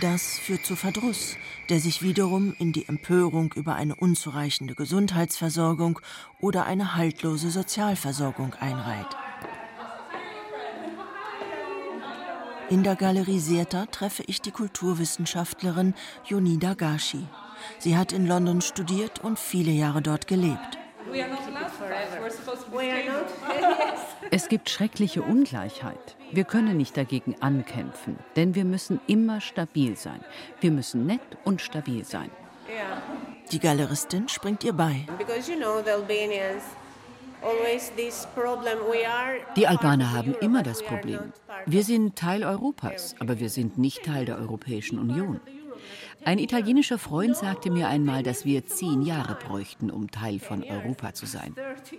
Das 0.00 0.38
führt 0.38 0.64
zu 0.64 0.76
Verdruss, 0.76 1.36
der 1.68 1.80
sich 1.80 2.00
wiederum 2.00 2.54
in 2.60 2.72
die 2.72 2.86
Empörung 2.86 3.52
über 3.54 3.74
eine 3.74 3.96
unzureichende 3.96 4.76
Gesundheitsversorgung 4.76 5.98
oder 6.40 6.64
eine 6.64 6.94
haltlose 6.94 7.50
Sozialversorgung 7.50 8.54
einreiht. 8.54 9.16
In 12.68 12.82
der 12.82 12.96
Galerie 12.96 13.38
Seerta 13.38 13.86
treffe 13.86 14.24
ich 14.26 14.40
die 14.40 14.50
Kulturwissenschaftlerin 14.50 15.94
Yonida 16.24 16.74
Gashi. 16.74 17.24
Sie 17.78 17.96
hat 17.96 18.12
in 18.12 18.26
London 18.26 18.60
studiert 18.60 19.22
und 19.22 19.38
viele 19.38 19.70
Jahre 19.70 20.02
dort 20.02 20.26
gelebt. 20.26 20.78
Es 24.30 24.48
gibt 24.48 24.68
schreckliche 24.68 25.22
Ungleichheit. 25.22 26.16
Wir 26.32 26.42
können 26.42 26.76
nicht 26.76 26.96
dagegen 26.96 27.36
ankämpfen, 27.40 28.18
denn 28.34 28.56
wir 28.56 28.64
müssen 28.64 29.00
immer 29.06 29.40
stabil 29.40 29.96
sein. 29.96 30.20
Wir 30.60 30.72
müssen 30.72 31.06
nett 31.06 31.20
und 31.44 31.60
stabil 31.60 32.04
sein. 32.04 32.30
Die 33.52 33.60
Galeristin 33.60 34.28
springt 34.28 34.64
ihr 34.64 34.72
bei. 34.72 35.06
Die 39.56 39.66
Albaner 39.66 40.12
haben 40.12 40.34
immer 40.40 40.62
das 40.62 40.82
Problem. 40.82 41.32
Wir 41.66 41.84
sind 41.84 42.16
Teil 42.16 42.44
Europas, 42.44 43.14
aber 43.18 43.38
wir 43.38 43.50
sind 43.50 43.78
nicht 43.78 44.04
Teil 44.04 44.24
der 44.24 44.38
Europäischen 44.38 44.98
Union. 44.98 45.40
Ein 46.24 46.38
italienischer 46.38 46.98
Freund 46.98 47.36
sagte 47.36 47.70
mir 47.70 47.88
einmal, 47.88 48.22
dass 48.22 48.44
wir 48.44 48.66
zehn 48.66 49.02
Jahre 49.02 49.36
bräuchten, 49.36 49.90
um 49.90 50.10
Teil 50.10 50.40
von 50.40 50.64
Europa 50.64 51.14
zu 51.14 51.26
sein. 51.26 51.54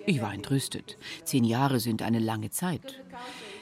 Ich 0.05 0.21
war 0.21 0.33
entrüstet. 0.33 0.97
Zehn 1.23 1.43
Jahre 1.43 1.79
sind 1.79 2.01
eine 2.01 2.19
lange 2.19 2.49
Zeit. 2.49 3.01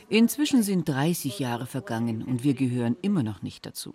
Inzwischen 0.10 0.64
sind 0.64 0.90
30 0.90 1.40
Jahre 1.40 1.66
vergangen 1.66 2.24
und 2.24 2.44
wir 2.44 2.54
gehören 2.54 2.96
immer 3.02 3.22
noch 3.22 3.42
nicht 3.42 3.66
dazu. 3.66 3.94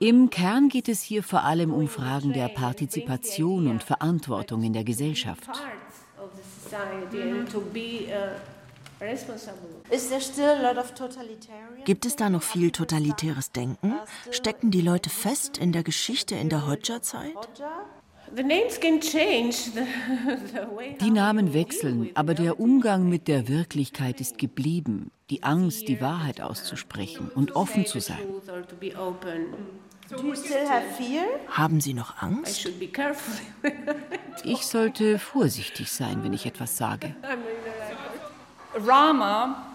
Im 0.00 0.30
Kern 0.30 0.68
geht 0.68 0.88
es 0.88 1.02
hier 1.02 1.22
vor 1.22 1.42
allem 1.42 1.72
um 1.72 1.88
Fragen 1.88 2.32
der 2.32 2.48
Partizipation 2.48 3.66
und 3.66 3.82
Verantwortung 3.82 4.62
in 4.62 4.72
der 4.72 4.84
Gesellschaft. 4.84 5.50
Gibt 11.84 12.06
es 12.06 12.16
da 12.16 12.30
noch 12.30 12.42
viel 12.42 12.70
totalitäres 12.70 13.52
Denken? 13.52 13.94
Stecken 14.30 14.70
die 14.70 14.80
Leute 14.80 15.10
fest 15.10 15.58
in 15.58 15.72
der 15.72 15.82
Geschichte 15.82 16.34
in 16.34 16.48
der 16.48 16.66
Hoxha-Zeit? 16.66 17.34
Die 21.00 21.10
Namen 21.10 21.54
wechseln, 21.54 22.10
aber 22.14 22.34
der 22.34 22.60
Umgang 22.60 23.08
mit 23.08 23.26
der 23.26 23.48
Wirklichkeit 23.48 24.20
ist 24.20 24.36
geblieben. 24.36 25.10
Die 25.30 25.42
Angst, 25.44 25.88
die 25.88 26.02
Wahrheit 26.02 26.40
auszusprechen 26.42 27.30
und 27.34 27.56
offen 27.56 27.86
zu 27.86 28.00
sein. 28.00 28.18
Haben 31.48 31.80
Sie 31.80 31.94
noch 31.94 32.22
Angst? 32.22 32.68
Ich 34.44 34.66
sollte 34.66 35.18
vorsichtig 35.18 35.90
sein, 35.90 36.22
wenn 36.22 36.32
ich 36.32 36.46
etwas 36.46 36.76
sage. 36.76 37.14
Rama 38.86 39.67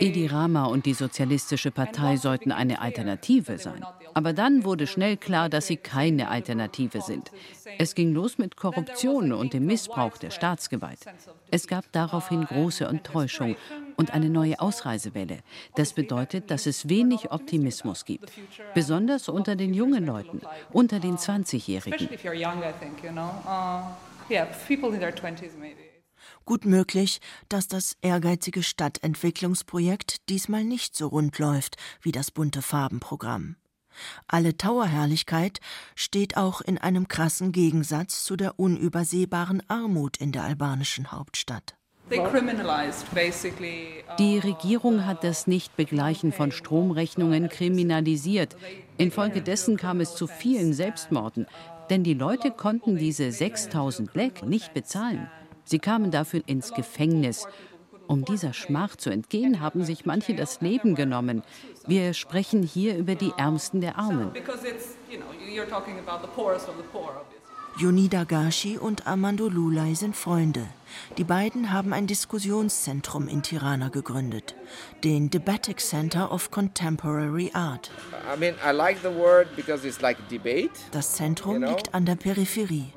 Edi 0.00 0.26
Rama 0.26 0.64
und 0.64 0.86
die 0.86 0.94
Sozialistische 0.94 1.70
Partei 1.70 2.16
sollten 2.16 2.52
eine 2.52 2.80
Alternative 2.80 3.58
sein. 3.58 3.84
Aber 4.14 4.32
dann 4.32 4.64
wurde 4.64 4.86
schnell 4.86 5.16
klar, 5.16 5.48
dass 5.48 5.66
sie 5.66 5.76
keine 5.76 6.28
Alternative 6.28 7.02
sind. 7.02 7.30
Es 7.78 7.94
ging 7.94 8.12
los 8.12 8.38
mit 8.38 8.56
Korruption 8.56 9.32
und 9.32 9.52
dem 9.52 9.66
Missbrauch 9.66 10.16
der 10.16 10.30
Staatsgewalt. 10.30 11.00
Es 11.50 11.66
gab 11.66 11.90
daraufhin 11.92 12.44
große 12.44 12.84
Enttäuschung 12.84 13.56
und 13.96 14.14
eine 14.14 14.30
neue 14.30 14.58
Ausreisewelle. 14.60 15.38
Das 15.74 15.92
bedeutet, 15.92 16.50
dass 16.50 16.66
es 16.66 16.88
wenig 16.88 17.30
Optimismus 17.30 18.04
gibt, 18.04 18.32
besonders 18.74 19.28
unter 19.28 19.54
den 19.54 19.74
jungen 19.74 20.06
Leuten, 20.06 20.40
unter 20.72 20.98
den 20.98 21.16
20-Jährigen. 21.16 22.08
Gut 26.44 26.64
möglich, 26.64 27.20
dass 27.48 27.68
das 27.68 27.96
ehrgeizige 28.00 28.62
Stadtentwicklungsprojekt 28.62 30.28
diesmal 30.28 30.64
nicht 30.64 30.96
so 30.96 31.08
rund 31.08 31.38
läuft 31.38 31.76
wie 32.00 32.12
das 32.12 32.30
bunte 32.30 32.62
Farbenprogramm. 32.62 33.56
Alle 34.26 34.56
Towerherrlichkeit 34.56 35.60
steht 35.94 36.36
auch 36.36 36.60
in 36.60 36.78
einem 36.78 37.08
krassen 37.08 37.52
Gegensatz 37.52 38.24
zu 38.24 38.36
der 38.36 38.58
unübersehbaren 38.58 39.62
Armut 39.68 40.16
in 40.16 40.32
der 40.32 40.44
albanischen 40.44 41.12
Hauptstadt. 41.12 41.76
Die 44.18 44.38
Regierung 44.38 45.06
hat 45.06 45.24
das 45.24 45.46
Nichtbegleichen 45.46 46.32
von 46.32 46.52
Stromrechnungen 46.52 47.48
kriminalisiert. 47.48 48.56
Infolgedessen 48.98 49.76
kam 49.76 50.00
es 50.00 50.16
zu 50.16 50.26
vielen 50.26 50.74
Selbstmorden, 50.74 51.46
denn 51.90 52.02
die 52.02 52.14
Leute 52.14 52.50
konnten 52.50 52.96
diese 52.96 53.30
6000 53.30 54.14
Lek 54.14 54.44
nicht 54.44 54.74
bezahlen. 54.74 55.30
Sie 55.72 55.78
kamen 55.78 56.10
dafür 56.10 56.42
ins 56.44 56.74
Gefängnis. 56.74 57.46
Um 58.06 58.26
dieser 58.26 58.52
Schmach 58.52 58.94
zu 58.96 59.08
entgehen, 59.08 59.60
haben 59.60 59.84
sich 59.84 60.04
manche 60.04 60.34
das 60.34 60.60
Leben 60.60 60.94
genommen. 60.94 61.42
Wir 61.86 62.12
sprechen 62.12 62.62
hier 62.62 62.98
über 62.98 63.14
die 63.14 63.32
Ärmsten 63.38 63.80
der 63.80 63.96
Armen. 63.96 64.32
Yonida 67.78 68.24
Gashi 68.24 68.76
und 68.76 69.06
Armando 69.06 69.48
Lulay 69.48 69.94
sind 69.94 70.14
Freunde. 70.14 70.66
Die 71.16 71.24
beiden 71.24 71.72
haben 71.72 71.94
ein 71.94 72.06
Diskussionszentrum 72.06 73.28
in 73.28 73.42
Tirana 73.42 73.88
gegründet, 73.88 74.54
den 75.04 75.30
Debatic 75.30 75.80
Center 75.80 76.30
of 76.30 76.50
Contemporary 76.50 77.50
Art. 77.54 77.90
Das 80.90 81.14
Zentrum 81.14 81.62
liegt 81.62 81.94
an 81.94 82.04
der 82.04 82.16
Peripherie. 82.16 82.92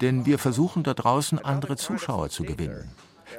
Denn 0.00 0.26
wir 0.26 0.38
versuchen 0.38 0.82
da 0.82 0.94
draußen 0.94 1.38
andere 1.44 1.76
Zuschauer 1.76 2.28
zu 2.30 2.44
gewinnen. 2.44 2.90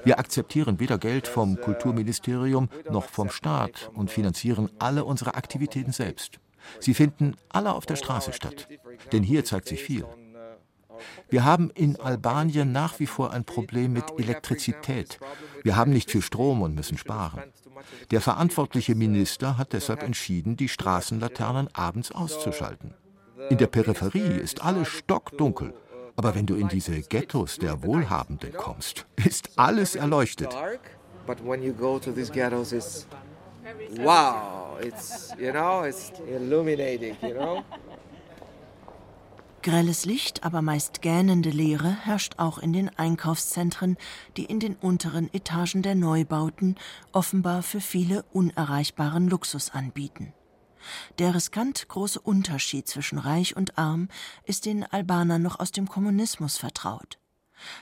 Wir 0.03 0.19
akzeptieren 0.19 0.79
weder 0.79 0.97
Geld 0.97 1.27
vom 1.27 1.59
Kulturministerium 1.59 2.69
noch 2.89 3.05
vom 3.05 3.29
Staat 3.29 3.89
und 3.93 4.11
finanzieren 4.11 4.69
alle 4.79 5.05
unsere 5.05 5.35
Aktivitäten 5.35 5.91
selbst. 5.91 6.39
Sie 6.79 6.93
finden 6.93 7.35
alle 7.49 7.73
auf 7.73 7.85
der 7.85 7.95
Straße 7.95 8.33
statt. 8.33 8.67
Denn 9.11 9.23
hier 9.23 9.45
zeigt 9.45 9.67
sich 9.67 9.83
viel. 9.83 10.05
Wir 11.29 11.43
haben 11.43 11.69
in 11.71 11.99
Albanien 11.99 12.71
nach 12.71 12.99
wie 12.99 13.07
vor 13.07 13.31
ein 13.31 13.43
Problem 13.43 13.93
mit 13.93 14.05
Elektrizität. 14.17 15.19
Wir 15.63 15.75
haben 15.75 15.91
nicht 15.91 16.11
viel 16.11 16.21
Strom 16.21 16.61
und 16.61 16.75
müssen 16.75 16.97
sparen. 16.97 17.41
Der 18.11 18.21
verantwortliche 18.21 18.95
Minister 18.95 19.57
hat 19.57 19.73
deshalb 19.73 20.03
entschieden, 20.03 20.55
die 20.55 20.69
Straßenlaternen 20.69 21.73
abends 21.73 22.11
auszuschalten. 22.11 22.93
In 23.50 23.58
der 23.58 23.68
Peripherie 23.68 24.39
ist 24.39 24.63
alles 24.63 24.88
stockdunkel. 24.88 25.74
Aber 26.15 26.34
wenn 26.36 26.46
du 26.46 26.56
in 26.56 26.70
diese 26.70 27.01
Ghettos 27.01 27.58
der 27.58 27.84
Wohlhabenden 27.84 28.54
kommst, 28.54 29.06
ist 29.18 29.50
alles 29.58 29.96
erleuchtet. 29.96 30.56
Wow, 33.98 34.80
it's, 34.82 35.34
you 35.39 35.51
know, 35.51 35.84
it's 35.84 36.12
illuminating, 36.27 37.15
you 37.21 37.34
know. 37.34 37.63
Grelles 39.63 40.06
Licht, 40.06 40.43
aber 40.43 40.62
meist 40.62 41.02
gähnende 41.02 41.50
Leere 41.50 41.89
herrscht 41.89 42.36
auch 42.38 42.60
in 42.60 42.71
den 42.71 42.95
Einkaufszentren, 43.00 43.98
die 44.38 44.45
in 44.45 44.60
den 44.60 44.76
unteren 44.76 45.34
Etagen 45.34 45.82
der 45.82 45.95
Neubauten 45.95 46.76
offenbar 47.12 47.63
für 47.63 47.82
viele 47.82 48.24
unerreichbaren 48.32 49.28
Luxus 49.28 49.71
anbieten. 49.71 50.34
Der 51.19 51.36
riskant 51.36 51.88
große 51.88 52.19
Unterschied 52.19 52.88
zwischen 52.88 53.17
Reich 53.17 53.56
und 53.56 53.78
Arm 53.78 54.10
ist 54.43 54.65
den 54.65 54.84
Albanern 54.84 55.41
noch 55.41 55.60
aus 55.60 55.71
dem 55.71 55.88
Kommunismus 55.88 56.58
vertraut. 56.58 57.19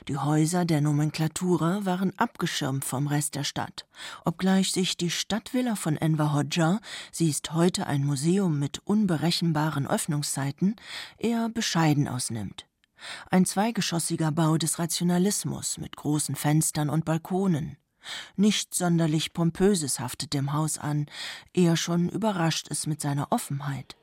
Die 0.08 0.18
Häuser 0.18 0.66
der 0.66 0.82
Nomenklatura 0.82 1.86
waren 1.86 2.18
abgeschirmt 2.18 2.86
vom 2.86 3.08
Rest 3.08 3.36
der 3.36 3.44
Stadt, 3.44 3.86
obgleich 4.24 4.72
sich 4.72 4.98
die 4.98 5.10
Stadtvilla 5.10 5.76
von 5.76 5.98
Enver 5.98 6.34
Hoxha, 6.34 6.80
sie 7.12 7.30
ist 7.30 7.54
heute 7.54 7.88
ein 7.88 8.06
Museum 8.06 8.60
mit 8.60 8.80
unberechenbaren 8.86 9.88
Öffnungszeiten, 9.88 10.76
eher 11.18 11.50
bescheiden 11.50 12.08
ausnimmt. 12.08 12.68
Ein 13.30 13.46
zweigeschossiger 13.46 14.32
Bau 14.32 14.58
des 14.58 14.80
Rationalismus 14.80 15.78
mit 15.78 15.96
großen 15.96 16.36
Fenstern 16.36 16.90
und 16.90 17.04
Balkonen. 17.04 17.78
Nichts 18.36 18.78
sonderlich 18.78 19.34
Pompöses 19.34 20.00
haftet 20.00 20.34
dem 20.34 20.54
Haus 20.54 20.78
an, 20.78 21.08
eher 21.54 21.78
schon 21.78 22.10
überrascht 22.10 22.68
es 22.70 22.88
mit 22.88 23.02
seiner 23.02 23.32
Offenheit. 23.32 23.96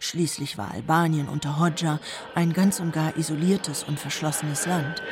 Schließlich 0.00 0.58
war 0.58 0.70
Albanien 0.70 1.28
unter 1.28 1.58
Hodja 1.58 1.98
ein 2.34 2.52
ganz 2.52 2.80
und 2.80 2.92
gar 2.92 3.16
isoliertes 3.16 3.84
und 3.84 3.98
verschlossenes 3.98 4.66
Land. 4.66 5.02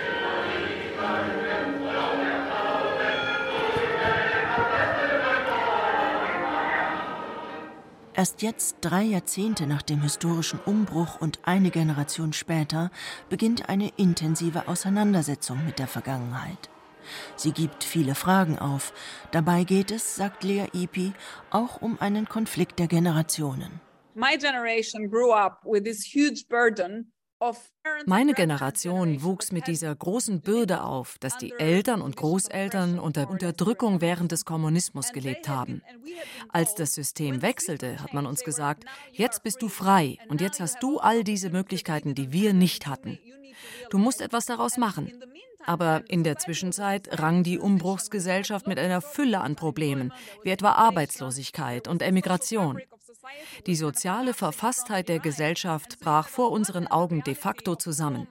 Erst 8.12 8.42
jetzt, 8.42 8.76
drei 8.82 9.02
Jahrzehnte 9.02 9.66
nach 9.66 9.80
dem 9.80 10.02
historischen 10.02 10.60
Umbruch 10.66 11.22
und 11.22 11.38
eine 11.44 11.70
Generation 11.70 12.34
später, 12.34 12.90
beginnt 13.30 13.70
eine 13.70 13.88
intensive 13.96 14.68
Auseinandersetzung 14.68 15.64
mit 15.64 15.78
der 15.78 15.86
Vergangenheit. 15.86 16.68
Sie 17.36 17.52
gibt 17.52 17.84
viele 17.84 18.14
Fragen 18.14 18.58
auf. 18.58 18.92
Dabei 19.30 19.64
geht 19.64 19.90
es, 19.90 20.16
sagt 20.16 20.44
Lea 20.44 20.66
Ipi, 20.72 21.12
auch 21.50 21.80
um 21.82 21.98
einen 22.00 22.28
Konflikt 22.28 22.78
der 22.78 22.86
Generationen. 22.86 23.80
Meine 28.04 28.34
Generation 28.34 29.22
wuchs 29.22 29.50
mit 29.50 29.66
dieser 29.66 29.94
großen 29.94 30.42
Bürde 30.42 30.82
auf, 30.82 31.16
dass 31.20 31.38
die 31.38 31.52
Eltern 31.52 32.02
und 32.02 32.16
Großeltern 32.16 32.98
unter 32.98 33.30
Unterdrückung 33.30 34.02
während 34.02 34.32
des 34.32 34.44
Kommunismus 34.44 35.12
gelebt 35.12 35.48
haben. 35.48 35.82
Als 36.50 36.74
das 36.74 36.92
System 36.92 37.40
wechselte, 37.40 38.02
hat 38.02 38.12
man 38.12 38.26
uns 38.26 38.44
gesagt, 38.44 38.84
jetzt 39.12 39.42
bist 39.42 39.62
du 39.62 39.68
frei 39.68 40.18
und 40.28 40.42
jetzt 40.42 40.60
hast 40.60 40.82
du 40.82 40.98
all 40.98 41.24
diese 41.24 41.48
Möglichkeiten, 41.48 42.14
die 42.14 42.30
wir 42.30 42.52
nicht 42.52 42.86
hatten. 42.86 43.18
Du 43.88 43.96
musst 43.96 44.20
etwas 44.20 44.44
daraus 44.44 44.76
machen. 44.76 45.10
Aber 45.66 46.02
in 46.08 46.24
der 46.24 46.38
Zwischenzeit 46.38 47.20
rang 47.20 47.42
die 47.42 47.58
Umbruchsgesellschaft 47.58 48.66
mit 48.66 48.78
einer 48.78 49.00
Fülle 49.00 49.40
an 49.40 49.56
Problemen, 49.56 50.12
wie 50.42 50.50
etwa 50.50 50.72
Arbeitslosigkeit 50.72 51.88
und 51.88 52.02
Emigration. 52.02 52.80
Die 53.66 53.76
soziale 53.76 54.34
Verfasstheit 54.34 55.08
der 55.08 55.18
Gesellschaft 55.18 56.00
brach 56.00 56.28
vor 56.28 56.50
unseren 56.50 56.86
Augen 56.86 57.22
de 57.22 57.34
facto 57.34 57.76
zusammen. 57.76 58.26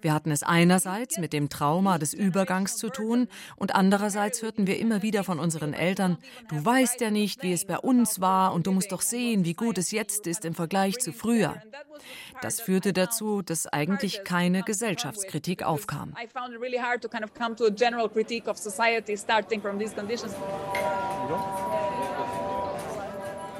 Wir 0.00 0.12
hatten 0.12 0.30
es 0.30 0.42
einerseits 0.42 1.18
mit 1.18 1.32
dem 1.32 1.48
Trauma 1.48 1.98
des 1.98 2.14
Übergangs 2.14 2.76
zu 2.76 2.90
tun 2.90 3.28
und 3.56 3.74
andererseits 3.74 4.42
hörten 4.42 4.66
wir 4.66 4.78
immer 4.78 5.02
wieder 5.02 5.24
von 5.24 5.38
unseren 5.38 5.72
Eltern, 5.72 6.18
du 6.48 6.64
weißt 6.64 7.00
ja 7.00 7.10
nicht, 7.10 7.42
wie 7.42 7.52
es 7.52 7.66
bei 7.66 7.78
uns 7.78 8.20
war 8.20 8.52
und 8.52 8.66
du 8.66 8.72
musst 8.72 8.92
doch 8.92 9.02
sehen, 9.02 9.44
wie 9.44 9.54
gut 9.54 9.78
es 9.78 9.90
jetzt 9.90 10.26
ist 10.26 10.44
im 10.44 10.54
Vergleich 10.54 10.98
zu 10.98 11.12
früher. 11.12 11.62
Das 12.42 12.60
führte 12.60 12.92
dazu, 12.92 13.42
dass 13.42 13.66
eigentlich 13.66 14.24
keine 14.24 14.62
Gesellschaftskritik 14.62 15.62
aufkam. 15.62 16.14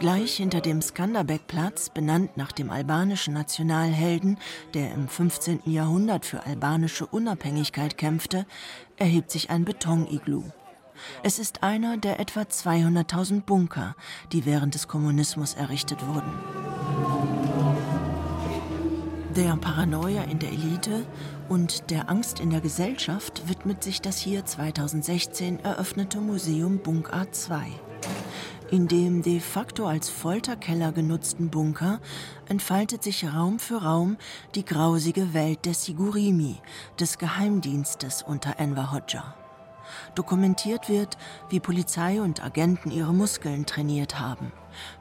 Gleich 0.05 0.37
hinter 0.37 0.61
dem 0.61 0.83
Skanderbeg-Platz, 0.83 1.89
benannt 1.89 2.37
nach 2.37 2.53
dem 2.53 2.69
albanischen 2.69 3.33
Nationalhelden, 3.33 4.37
der 4.75 4.93
im 4.93 5.09
15. 5.09 5.61
Jahrhundert 5.65 6.27
für 6.27 6.45
albanische 6.45 7.07
Unabhängigkeit 7.07 7.97
kämpfte, 7.97 8.45
erhebt 8.99 9.31
sich 9.31 9.49
ein 9.49 9.65
Betoniglu. 9.65 10.43
Es 11.23 11.39
ist 11.39 11.63
einer 11.63 11.97
der 11.97 12.21
etwa 12.21 12.43
200.000 12.43 13.45
Bunker, 13.45 13.97
die 14.31 14.45
während 14.45 14.75
des 14.75 14.89
Kommunismus 14.89 15.55
errichtet 15.55 16.07
wurden. 16.07 16.35
Der 19.35 19.57
Paranoia 19.57 20.25
in 20.25 20.39
der 20.39 20.51
Elite 20.51 21.07
und 21.49 21.91
der 21.91 22.11
Angst 22.11 22.41
in 22.41 22.51
der 22.51 22.61
Gesellschaft 22.61 23.49
widmet 23.49 23.83
sich 23.83 24.03
das 24.03 24.19
hier 24.19 24.45
2016 24.45 25.61
eröffnete 25.61 26.21
Museum 26.21 26.81
Bunk 26.81 27.11
A2. 27.11 27.63
In 28.71 28.89
dem 28.89 29.23
de 29.23 29.41
facto 29.41 29.87
als 29.87 30.09
Folterkeller 30.09 30.91
genutzten 30.93 31.51
Bunker 31.51 32.01
entfaltet 32.49 33.03
sich 33.03 33.25
Raum 33.25 33.59
für 33.59 33.83
Raum 33.83 34.17
die 34.55 34.65
grausige 34.65 35.35
Welt 35.35 35.65
der 35.65 35.75
Sigurimi, 35.75 36.57
des 36.99 37.19
Geheimdienstes 37.19 38.23
unter 38.23 38.59
Enver 38.59 38.93
Hoxha. 38.93 39.44
Dokumentiert 40.15 40.89
wird, 40.89 41.17
wie 41.51 41.61
Polizei 41.61 42.21
und 42.21 42.45
Agenten 42.45 42.91
ihre 42.91 43.13
Muskeln 43.13 43.67
trainiert 43.67 44.19
haben, 44.21 44.53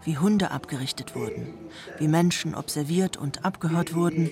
wie 0.04 0.18
Hunde 0.18 0.52
abgerichtet 0.52 1.16
wurden, 1.16 1.54
wie 1.98 2.08
Menschen 2.08 2.56
observiert 2.56 3.18
und 3.18 3.46
abgehört 3.46 3.94
wurden, 3.96 4.32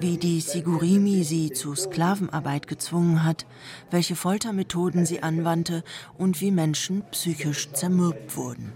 wie 0.00 0.16
die 0.16 0.40
Sigurimi 0.40 1.24
sie 1.24 1.52
zu 1.52 1.74
Sklavenarbeit 1.74 2.66
gezwungen 2.66 3.24
hat, 3.24 3.46
welche 3.90 4.16
Foltermethoden 4.16 5.06
sie 5.06 5.22
anwandte 5.22 5.84
und 6.18 6.40
wie 6.40 6.50
Menschen 6.50 7.02
psychisch 7.10 7.72
zermürbt 7.72 8.36
wurden. 8.36 8.72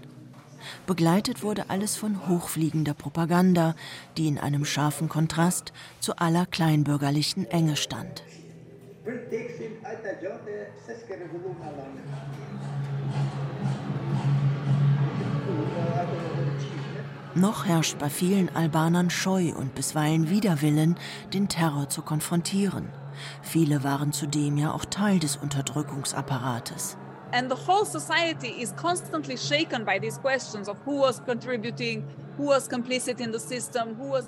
Begleitet 0.85 1.43
wurde 1.43 1.69
alles 1.69 1.95
von 1.95 2.27
hochfliegender 2.27 2.93
Propaganda, 2.93 3.75
die 4.17 4.27
in 4.27 4.37
einem 4.37 4.65
scharfen 4.65 5.09
Kontrast 5.09 5.71
zu 5.99 6.17
aller 6.17 6.45
kleinbürgerlichen 6.45 7.49
Enge 7.49 7.75
stand. 7.75 8.23
Noch 17.35 17.65
herrscht 17.65 17.99
bei 17.99 18.09
vielen 18.09 18.53
Albanern 18.55 19.09
Scheu 19.09 19.53
und 19.55 19.75
bisweilen 19.75 20.29
Widerwillen, 20.29 20.97
den 21.33 21.47
Terror 21.47 21.87
zu 21.87 22.01
konfrontieren. 22.01 22.89
Viele 23.41 23.83
waren 23.83 24.11
zudem 24.11 24.57
ja 24.57 24.71
auch 24.71 24.85
Teil 24.85 25.19
des 25.19 25.37
Unterdrückungsapparates. 25.37 26.97
And 27.31 27.51
the 27.51 27.57
whole 27.67 27.85
society 27.85 28.61
is 28.61 28.73
constantly 28.75 29.37
shaken 29.37 29.85
by 29.85 29.99
these 29.99 30.19
questions 30.19 30.67
of 30.67 30.77
who 30.85 31.01
was 31.01 31.23
contributing, 31.25 32.03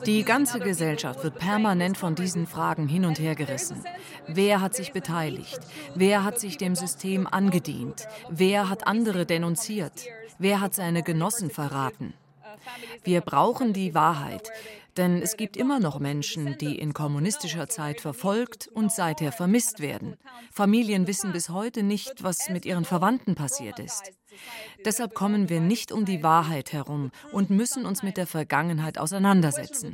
die 0.06 0.24
ganze 0.24 0.60
Gesellschaft 0.60 1.24
wird 1.24 1.40
permanent 1.40 1.98
von 1.98 2.16
diesen 2.16 2.48
Fragen 2.48 2.88
hin 2.88 3.06
und 3.06 3.20
her 3.20 3.36
gerissen. 3.36 3.84
Wer 4.28 4.62
hat 4.62 4.76
sich 4.76 4.92
beteiligt? 4.92 5.60
Wer 5.96 6.24
hat 6.24 6.40
sich 6.40 6.58
dem 6.58 6.76
System 6.76 7.28
angedient? 7.28 8.08
Wer 8.30 8.70
hat 8.70 8.88
andere 8.88 9.26
denunziert? 9.26 10.06
Wer 10.38 10.62
hat 10.62 10.74
seine 10.74 11.04
Genossen 11.04 11.50
verraten? 11.50 12.14
Wir 13.04 13.22
brauchen 13.22 13.74
die 13.74 13.94
Wahrheit. 13.94 14.50
Denn 14.98 15.22
es 15.22 15.38
gibt 15.38 15.56
immer 15.56 15.80
noch 15.80 16.00
Menschen, 16.00 16.58
die 16.58 16.78
in 16.78 16.94
kommunistischer 16.94 17.70
Zeit 17.70 18.02
verfolgt 18.02 18.68
und 18.68 18.92
seither 18.92 19.32
vermisst 19.32 19.80
werden. 19.80 20.18
Familien 20.52 21.08
wissen 21.08 21.32
bis 21.32 21.50
heute 21.50 21.84
nicht, 21.84 22.24
was 22.24 22.50
mit 22.50 22.66
ihren 22.66 22.86
Verwandten 22.86 23.36
passiert 23.36 23.80
ist. 23.80 24.12
Deshalb 24.86 25.14
kommen 25.14 25.50
wir 25.50 25.60
nicht 25.60 25.92
um 25.92 26.06
die 26.06 26.24
Wahrheit 26.24 26.74
herum 26.74 27.12
und 27.32 27.50
müssen 27.50 27.86
uns 27.86 28.04
mit 28.04 28.18
der 28.18 28.28
Vergangenheit 28.28 28.98
auseinandersetzen. 28.98 29.94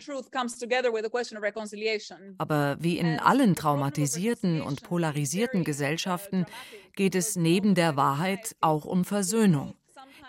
Aber 2.37 2.77
wie 2.79 2.97
in 2.97 3.19
allen 3.19 3.55
traumatisierten 3.55 4.61
und 4.61 4.83
polarisierten 4.83 5.63
Gesellschaften 5.63 6.45
geht 6.95 7.15
es 7.15 7.35
neben 7.35 7.75
der 7.75 7.95
Wahrheit 7.95 8.55
auch 8.61 8.85
um 8.85 9.05
Versöhnung. 9.05 9.75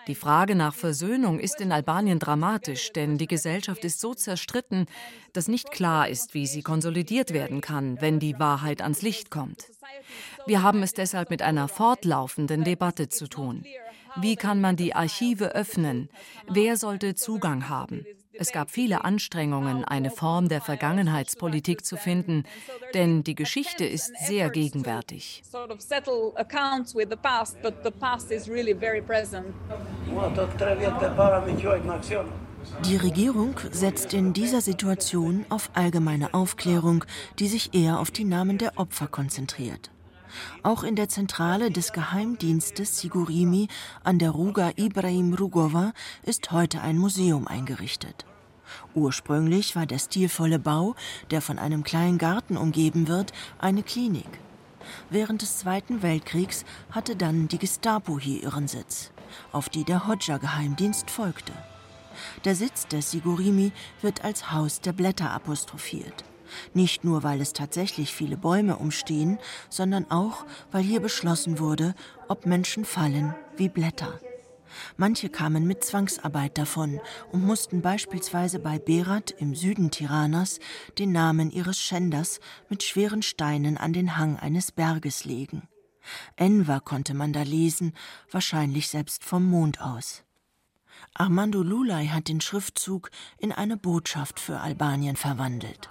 Die 0.07 0.15
Frage 0.15 0.55
nach 0.55 0.73
Versöhnung 0.73 1.37
ist 1.37 1.59
in 1.59 1.73
Albanien 1.73 2.17
dramatisch, 2.17 2.93
denn 2.93 3.17
die 3.17 3.27
Gesellschaft 3.27 3.83
ist 3.83 3.99
so 3.99 4.13
zerstritten, 4.13 4.85
dass 5.33 5.49
nicht 5.49 5.69
klar 5.71 6.07
ist, 6.07 6.33
wie 6.33 6.47
sie 6.47 6.63
konsolidiert 6.63 7.33
werden 7.33 7.59
kann, 7.59 7.99
wenn 7.99 8.19
die 8.19 8.39
Wahrheit 8.39 8.81
ans 8.81 9.01
Licht 9.01 9.29
kommt. 9.29 9.69
Wir 10.45 10.63
haben 10.63 10.81
es 10.81 10.93
deshalb 10.93 11.29
mit 11.29 11.41
einer 11.41 11.67
fortlaufenden 11.67 12.63
Debatte 12.63 13.09
zu 13.09 13.27
tun. 13.27 13.65
Wie 14.19 14.35
kann 14.35 14.61
man 14.61 14.75
die 14.75 14.95
Archive 14.95 15.53
öffnen? 15.55 16.09
Wer 16.47 16.77
sollte 16.77 17.15
Zugang 17.15 17.69
haben? 17.69 18.05
Es 18.39 18.51
gab 18.51 18.69
viele 18.69 19.03
Anstrengungen, 19.03 19.83
eine 19.83 20.11
Form 20.11 20.47
der 20.47 20.61
Vergangenheitspolitik 20.61 21.83
zu 21.85 21.97
finden, 21.97 22.43
denn 22.93 23.23
die 23.23 23.35
Geschichte 23.35 23.85
ist 23.85 24.11
sehr 24.27 24.49
gegenwärtig. 24.49 25.43
Die 32.85 32.97
Regierung 32.97 33.55
setzt 33.71 34.13
in 34.13 34.33
dieser 34.33 34.61
Situation 34.61 35.45
auf 35.49 35.69
allgemeine 35.73 36.33
Aufklärung, 36.33 37.05
die 37.39 37.47
sich 37.47 37.73
eher 37.73 37.99
auf 37.99 38.11
die 38.11 38.25
Namen 38.25 38.57
der 38.57 38.77
Opfer 38.77 39.07
konzentriert. 39.07 39.89
Auch 40.63 40.83
in 40.83 40.95
der 40.95 41.09
Zentrale 41.09 41.71
des 41.71 41.93
Geheimdienstes 41.93 42.99
Sigurimi 42.99 43.67
an 44.03 44.19
der 44.19 44.31
Ruga 44.31 44.71
Ibrahim 44.75 45.33
Rugova 45.33 45.93
ist 46.23 46.51
heute 46.51 46.81
ein 46.81 46.97
Museum 46.97 47.47
eingerichtet. 47.47 48.25
Ursprünglich 48.95 49.75
war 49.75 49.85
der 49.85 49.99
stilvolle 49.99 50.59
Bau, 50.59 50.95
der 51.31 51.41
von 51.41 51.59
einem 51.59 51.83
kleinen 51.83 52.17
Garten 52.17 52.57
umgeben 52.57 53.07
wird, 53.07 53.31
eine 53.59 53.83
Klinik. 53.83 54.27
Während 55.09 55.41
des 55.41 55.57
Zweiten 55.57 56.01
Weltkriegs 56.01 56.65
hatte 56.91 57.15
dann 57.15 57.47
die 57.47 57.59
Gestapo 57.59 58.19
hier 58.19 58.43
ihren 58.43 58.67
Sitz, 58.67 59.11
auf 59.51 59.69
die 59.69 59.83
der 59.83 60.07
Hodja-Geheimdienst 60.07 61.09
folgte. 61.09 61.53
Der 62.45 62.55
Sitz 62.55 62.87
der 62.87 63.01
Sigurimi 63.01 63.71
wird 64.01 64.23
als 64.23 64.51
Haus 64.51 64.81
der 64.81 64.93
Blätter 64.93 65.31
apostrophiert. 65.31 66.23
Nicht 66.73 67.03
nur, 67.03 67.23
weil 67.23 67.41
es 67.41 67.53
tatsächlich 67.53 68.13
viele 68.13 68.37
Bäume 68.37 68.77
umstehen, 68.77 69.39
sondern 69.69 70.09
auch, 70.11 70.45
weil 70.71 70.83
hier 70.83 70.99
beschlossen 70.99 71.59
wurde, 71.59 71.95
ob 72.27 72.45
Menschen 72.45 72.85
fallen 72.85 73.35
wie 73.55 73.69
Blätter. 73.69 74.19
Manche 74.97 75.29
kamen 75.29 75.65
mit 75.65 75.83
Zwangsarbeit 75.83 76.57
davon 76.57 76.99
und 77.31 77.43
mussten 77.43 77.81
beispielsweise 77.81 78.59
bei 78.59 78.79
Berat 78.79 79.31
im 79.31 79.55
Süden 79.55 79.91
Tiranas 79.91 80.59
den 80.97 81.11
Namen 81.11 81.51
ihres 81.51 81.79
Schänders 81.79 82.39
mit 82.69 82.83
schweren 82.83 83.21
Steinen 83.21 83.77
an 83.77 83.93
den 83.93 84.17
Hang 84.17 84.37
eines 84.37 84.71
Berges 84.71 85.25
legen. 85.25 85.67
Enver 86.35 86.79
konnte 86.79 87.13
man 87.13 87.33
da 87.33 87.41
lesen, 87.41 87.93
wahrscheinlich 88.31 88.87
selbst 88.87 89.23
vom 89.23 89.45
Mond 89.45 89.81
aus. 89.81 90.23
Armando 91.13 91.61
Lulay 91.63 92.07
hat 92.07 92.27
den 92.27 92.41
Schriftzug 92.41 93.11
in 93.37 93.51
eine 93.51 93.77
Botschaft 93.77 94.39
für 94.39 94.59
Albanien 94.59 95.15
verwandelt. 95.15 95.89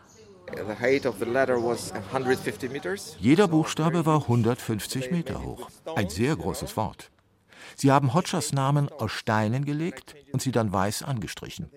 Jeder 3.20 3.48
Buchstabe 3.48 4.06
war 4.06 4.22
150 4.22 5.10
Meter 5.10 5.42
hoch. 5.42 5.70
Ein 5.94 6.08
sehr 6.08 6.36
großes 6.36 6.76
Wort. 6.76 7.10
Sie 7.74 7.90
haben 7.90 8.14
Hodgers 8.14 8.52
Namen 8.52 8.88
aus 8.88 9.12
Steinen 9.12 9.64
gelegt 9.64 10.14
und 10.32 10.40
sie 10.40 10.52
dann 10.52 10.72
weiß 10.72 11.02
angestrichen. 11.02 11.70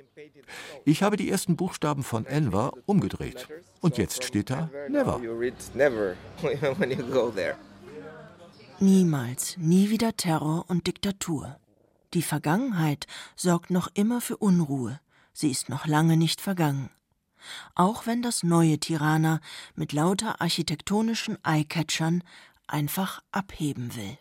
Ich 0.86 1.04
habe 1.04 1.18
die 1.18 1.30
ersten 1.30 1.56
Buchstaben 1.56 2.04
von 2.04 2.26
Enver 2.26 2.74
umgedreht. 2.86 3.48
Und 3.82 3.98
jetzt 3.98 4.24
steht 4.24 4.50
da 4.50 4.70
Never. 4.88 5.20
Niemals, 8.80 9.58
nie 9.58 9.90
wieder 9.90 10.16
Terror 10.16 10.66
und 10.68 10.88
Diktatur. 10.88 11.58
Die 12.14 12.22
Vergangenheit 12.22 13.08
sorgt 13.36 13.72
noch 13.72 13.90
immer 13.94 14.22
für 14.22 14.38
Unruhe. 14.38 15.00
Sie 15.34 15.52
ist 15.52 15.70
noch 15.70 15.86
lange 15.86 16.18
nicht 16.18 16.42
vergangen. 16.42 16.90
Auch 17.76 18.06
wenn 18.06 18.22
das 18.22 18.44
neue 18.44 18.80
Tirana 18.80 19.40
mit 19.76 19.94
lauter 19.94 20.42
architektonischen 20.42 21.38
Eyecatchern 21.44 22.24
einfach 22.68 23.22
abheben 23.32 23.96
will. 23.96 24.18